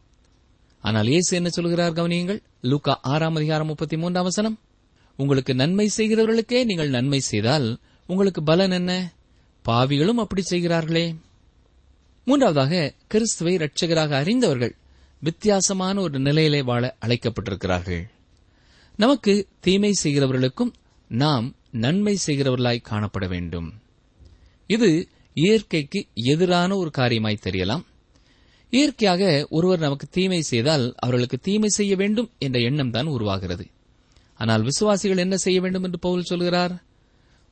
ஆனால் 0.83 1.07
இயேசு 1.07 1.35
என்ன 1.35 1.49
சொல்கிறார் 1.49 1.93
கவனியுங்கள்? 1.93 2.41
லூக்கா 2.61 2.99
ஆறாம் 3.01 3.35
அதிகாரம் 3.35 3.67
முப்பத்தி 3.67 3.97
மூன்றாம் 3.97 4.23
வசனம். 4.23 4.59
உங்களுக்கு 5.17 5.55
நன்மை 5.55 5.89
செய்கிறவர்களுக்கே 5.97 6.63
நீங்கள் 6.63 6.89
நன்மை 6.89 7.19
செய்தால் 7.19 7.77
உங்களுக்கு 8.07 8.43
பலன் 8.43 8.71
என்ன? 8.71 9.13
பாவிகளும் 9.65 10.21
அப்படி 10.23 10.41
செய்கிறார்களே. 10.41 11.15
மூன்றாவதாக 12.25 12.93
கிறிஸ்துவை 13.07 13.57
இரட்சகராக 13.57 14.09
அறிந்தவர்கள் 14.09 14.75
வித்தியாசமான 15.19 16.01
ஒரு 16.01 16.19
நிலையிலே 16.19 16.61
வாழ 16.61 16.95
அழைக்கப்பட்டிருக்கிறார்கள். 17.05 18.03
நமக்கு 18.95 19.47
தீமை 19.59 19.93
செய்கிறவர்களுக்கும் 20.03 20.73
நாம் 21.07 21.55
நன்மை 21.71 22.17
செய்கிறவர்களாய் 22.25 22.85
காணப்பட 22.89 23.27
வேண்டும். 23.27 23.73
இது 24.67 25.07
இயற்கைக்கு 25.33 26.07
எதிரான 26.13 26.75
ஒரு 26.75 26.91
காரியமாய் 26.97 27.43
தெரியலாம். 27.43 27.83
இயற்கையாக 28.69 29.47
ஒருவர் 29.49 29.79
நமக்கு 29.79 30.07
தீமை 30.11 30.41
செய்தால் 30.41 30.93
அவர்களுக்கு 30.97 31.37
தீமை 31.37 31.69
செய்ய 31.69 31.95
வேண்டும் 31.95 32.31
என்ற 32.37 32.59
எண்ணம் 32.59 32.91
தான் 32.91 33.05
உருவாகிறது. 33.05 33.65
ஆனால் 34.39 34.61
விசுவாசிகள் 34.61 35.17
என்ன 35.17 35.35
செய்ய 35.35 35.61
வேண்டும் 35.61 35.83
என்று 35.83 35.99
பவுல் 35.99 36.23
சொல்கிறார்? 36.23 36.83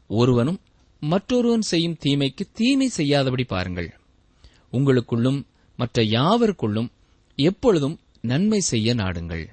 ஒருவனும் 0.08 0.62
மற்றொருவன் 1.02 1.62
செய்யும் 1.62 1.98
தீமைக்கு 2.00 2.46
தீமை 2.54 2.88
செய்யாதபடி 2.88 3.44
பாருங்கள். 3.44 3.90
உங்களுக்குள்ளும் 4.72 5.46
மற்ற 5.76 6.04
யாவருக்குள்ளும் 6.04 6.90
எப்பொழுதும் 7.36 8.00
நன்மை 8.22 8.60
செய்ய 8.60 8.94
நாடுங்கள். 8.94 9.46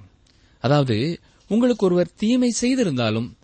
அதாவது 0.59 1.19
உங்களுக்கு 1.49 1.85
ஒருவர் 1.85 2.15
தீமை 2.15 2.49
செய்திருந்தாலும் 2.49 3.37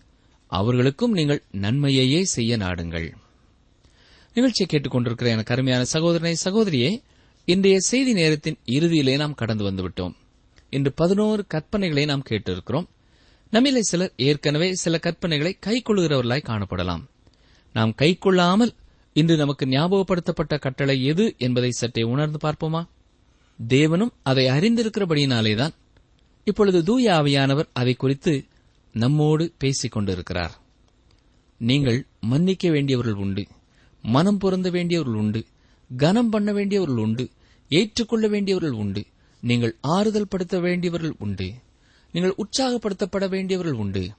அவர்களுக்கும் 0.48 1.12
நீங்கள் 1.12 1.44
நன்மையையே 1.52 2.22
செய்ய 2.22 2.58
நாடுங்கள். 2.58 3.08
நிகழ்ச்சியை 4.36 4.68
கேட்டுக்கொண்டிருக்கிற 4.70 5.28
எனக்கு 5.28 5.54
அருமையான 5.54 5.84
சகோதரனை 5.84 6.36
சகோதரியே 6.44 7.02
இன்றைய 7.46 7.80
செய்தி 7.80 8.14
நேரத்தின் 8.14 8.58
இறுதியிலே 8.66 9.18
நாம் 9.18 9.34
கடந்து 9.34 9.72
வந்துவிட்டோம். 9.72 10.14
இன்று 10.70 10.94
பதினோரு 10.94 11.46
கற்பனைகளை 11.54 12.06
நாம் 12.06 12.24
கேட்டிருக்கிறோம். 12.30 12.88
நம்மிலே 13.52 13.80
சிலர் 13.80 14.14
ஏற்கனவே 14.18 14.74
சில 14.74 15.00
கற்பனைகளை 15.04 15.52
கைக்கொள்கிறவர்களாய் 15.66 16.48
காணப்படலாம். 16.48 17.04
நாம் 17.74 17.94
கைக்கொள்ளாமல் 17.98 18.74
இன்று 19.14 19.38
நமக்கு 19.38 19.66
ஞாபகப்படுத்தப்பட்ட 19.66 20.60
கட்டளை 20.60 21.06
எது 21.06 21.36
என்பதை 21.38 21.72
சற்றே 21.72 22.04
உணர்ந்து 22.04 22.40
பார்ப்போமா? 22.48 22.88
தேவனும் 23.68 24.14
அதை 24.24 24.46
அறிந்திருக்கிறபடியினாலேதான் 24.46 25.74
இப்பொழுது 26.44 26.84
தூய 26.84 27.14
ஆவியானவர் 27.14 27.70
அதை 27.74 27.94
குறித்து 27.94 28.46
நம்மோடு 28.94 29.54
பேசிக் 29.58 29.92
கொண்டிருக்கிறார். 29.92 30.54
நீங்கள் 31.58 32.06
மன்னிக்க 32.22 32.70
வேண்டியவர்கள் 32.70 33.14
உண்டு 33.14 33.48
மனம் 34.02 34.38
பொருந்த 34.38 34.70
வேண்டியவர்கள் 34.70 35.20
உண்டு 35.22 35.46
கனம் 35.98 36.30
பண்ண 36.30 36.52
வேண்டியவர்கள் 36.52 37.04
உண்டு 37.04 37.30
ஏற்றுக்கொள்ள 37.70 38.28
வேண்டியவர்கள் 38.28 38.80
உண்டு 38.80 39.06
நீங்கள் 39.42 39.76
ஆறுதல் 39.82 40.28
படுத்த 40.28 40.60
வேண்டியவர்கள் 40.60 41.16
உண்டு. 41.20 41.54
நீங்கள் 42.12 42.36
உற்சாகப்படுத்தப்பட 42.38 43.30
வேண்டியவர்கள் 43.30 43.76
உண்டு. 43.76 44.12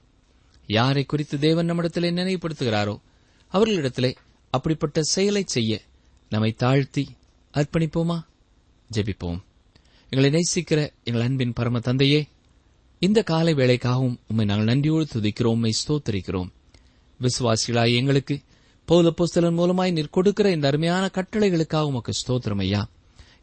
யாரை 0.67 1.03
குறித்து 1.03 1.39
தேவன் 1.39 1.65
நம்மிடத்திலே 1.65 2.11
நினைவுபடுத்துகிறாரோ 2.11 2.99
அவர்களிடத்திலே 3.53 4.15
அப்படிப்பட்ட 4.49 5.01
செயலை 5.01 5.43
செய்ய 5.45 5.81
நம்மை 6.29 6.51
தாழ்த்தி 6.51 7.09
அர்ப்பணிப்போமா? 7.53 8.21
ஜெபிப்போம். 8.91 9.39
எங்களை 10.09 10.41
நேசிக்கிற 10.41 10.91
எங்கள் 11.03 11.21
அன்பின் 11.21 11.53
பரம 11.53 11.79
தந்தையே 11.79 12.27
இந்த 12.99 13.23
காலை 13.23 13.53
வேலைக்காகவும் 13.53 14.15
உம்மை 14.27 14.45
நாங்கள் 14.45 14.65
நன்றியோடு 14.65 15.07
துதிக்கிறோம் 15.13 15.55
உம்மை 15.57 15.73
ஸ்தோத்தரிக்கிறோம். 15.87 16.49
விசுவாசிகளாய் 17.19 17.95
எங்களுக்கு 17.95 18.39
பௌல 18.85 19.13
புஸ்தலன் 19.17 19.57
மூலமாய் 19.57 19.91
நீர் 19.91 20.09
கொடுக்கிற 20.09 20.51
இந்த 20.51 20.67
அருமையான 20.67 21.09
கட்டளைகளுக்காக 21.13 21.81
உமக்கு 21.81 22.11
ஸ்தோத்திரம் 22.11 22.59
ஐயா. 22.59 22.89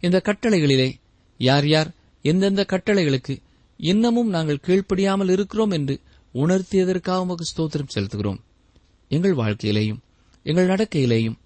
இந்த 0.00 0.22
கட்டளைகளிலே 0.24 0.94
யார் 1.38 1.66
யார் 1.66 1.90
எந்தெந்த 2.22 2.64
கட்டளைகளுக்கு 2.68 3.38
இன்னமும் 3.80 4.28
நாங்கள் 4.28 4.62
கீழ்ப்படியாமல் 4.66 5.30
இருக்கிறோம் 5.30 5.70
என்று 5.70 5.94
உணர்த்தியதற்காக 6.34 7.18
உமக்கு 7.18 7.44
ஸ்தோத்திரம் 7.44 7.92
செலுத்துகிறோம். 7.94 8.40
எங்கள் 9.08 9.34
வாழ்க்கையிலேயும் 9.34 10.00
எங்கள் 10.46 10.68
நடக்கையிலேயும் 10.68 11.36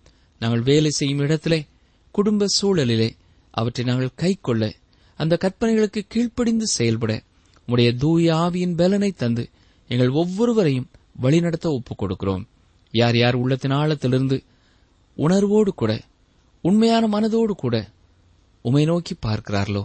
நாங்கள் 0.41 0.63
வேலை 0.63 0.91
செய்யும் 0.91 1.19
இடத்திலே 1.19 1.67
குடும்ப 2.15 2.47
சூழலிலே 2.61 3.11
அவற்றை 3.51 3.85
நாங்கள் 3.87 4.17
கைக்கொள்ள 4.17 4.73
அந்த 5.17 5.39
கற்பனைகளுக்கு 5.41 6.01
கீழ்ப்படிந்து 6.09 6.67
செயல்பட 6.67 7.13
உடைய 7.67 7.93
தூய 7.95 8.35
ஆவியின் 8.35 8.75
பலனை 8.75 9.11
தந்து 9.13 9.49
எங்கள் 9.91 10.09
ஒவ்வொருவரையும் 10.09 10.89
வழிநடத்த 11.21 11.71
ஒப்புக் 11.71 12.01
கொடுக்கிறோம் 12.03 12.45
யார் 12.95 13.17
யார் 13.17 13.35
உள்ளத்தின் 13.35 13.71
ஆழத்திலிருந்து 13.71 14.45
உணர்வோடு 15.17 15.75
கூட 15.75 15.93
உண்மையான 16.65 17.07
மனதோடு 17.07 17.55
கூட 17.57 17.77
உமை 18.65 18.85
நோக்கி 18.85 19.15
பார்க்கிறார்களோ 19.27 19.85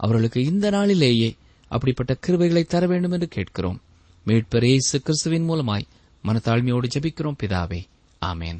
அவர்களுக்கு 0.00 0.44
இந்த 0.44 0.70
நாளிலேயே 0.70 1.36
அப்படிப்பட்ட 1.68 2.16
கிருபைகளை 2.26 2.66
தர 2.66 2.86
வேண்டும் 2.86 3.10
என்று 3.10 3.28
கேட்கிறோம். 3.28 3.80
மீட்பர் 4.26 4.64
இயேசு 4.64 5.00
கிறிஸ்துவின் 5.00 5.48
மூலமாய் 5.48 5.86
மனத்தாழ்மையோடு 6.24 6.84
ஜபிக்கிறோம் 6.94 7.36
பிதாவே. 7.42 7.86
ஆமேன். 8.26 8.58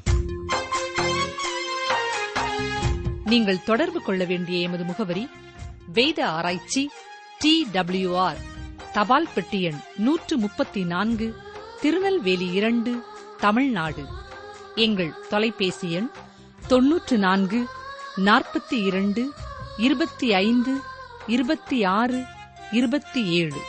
நீங்கள் 3.24 3.62
தொடர்பு 3.62 4.02
கொள்ள 4.02 4.24
வேண்டிய 4.24 4.58
எமது 4.58 4.84
முகவரி 4.84 5.28
வேத 5.92 6.28
ஆராய்ச்சி 6.28 6.90
டி 7.38 7.66
ஆர் 8.14 8.38
தபால் 8.92 9.28
பெட்டி 9.34 9.62
எண் 9.62 9.78
நூற்று 9.96 10.36
முப்பத்தி 10.36 10.84
நான்கு 10.84 11.34
திருநெல்வேலி 11.80 12.50
இரண்டு 12.50 13.04
தமிழ்நாடு. 13.40 14.04
எங்கள் 14.74 15.14
தொலைபேசி 15.30 15.92
எண் 15.92 16.10
தொன்னூற்று 16.66 17.18
நான்கு 17.18 17.66
நாற்பத்தி 18.16 18.74
இரண்டு 18.84 19.32
இருபத்தி 19.76 20.32
ஐந்து 20.32 20.76
இருபத்தி 21.26 21.84
ஆறு 21.84 22.24
இருபத்தி 22.72 23.26
ஏழு. 23.26 23.60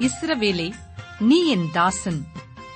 இஸ்ரவேலே 0.00 0.72
நீ 1.18 1.46
என் 1.46 1.68
தாசன். 1.72 2.26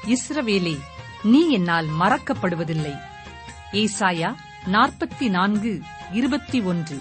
இஸ்ரவேலே 0.07 0.81
நீ 1.23 1.49
என்னால் 1.49 1.89
மறக்கப்படுவதில்லை. 1.89 3.01
ஏசாயா 3.73 4.35
நாற்பத்தி 4.67 5.29
நான்கு 5.29 5.83
இருபத்தி 6.13 6.61
ஒன்று. 6.61 6.99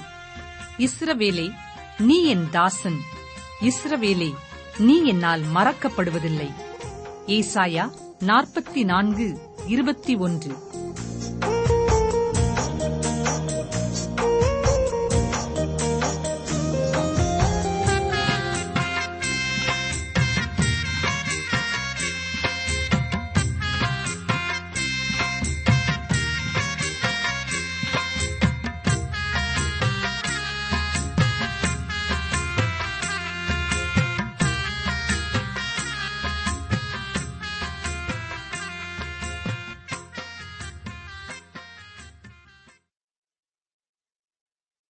இஸ்ரவேலே 0.78 1.54
நீ 1.98 2.24
என் 2.24 2.50
தாசன். 2.50 3.00
இஸ்ரவேலே 3.62 4.36
நீ 4.78 5.04
என்னால் 5.04 5.42
மறக்கப்படுவதில்லை. 5.42 6.54
ஏசாயா 7.28 7.92
நாற்பத்தி 8.20 8.84
நான்கு 8.84 9.56
இருபத்தி 9.68 10.15
ஒன்று. 10.15 10.78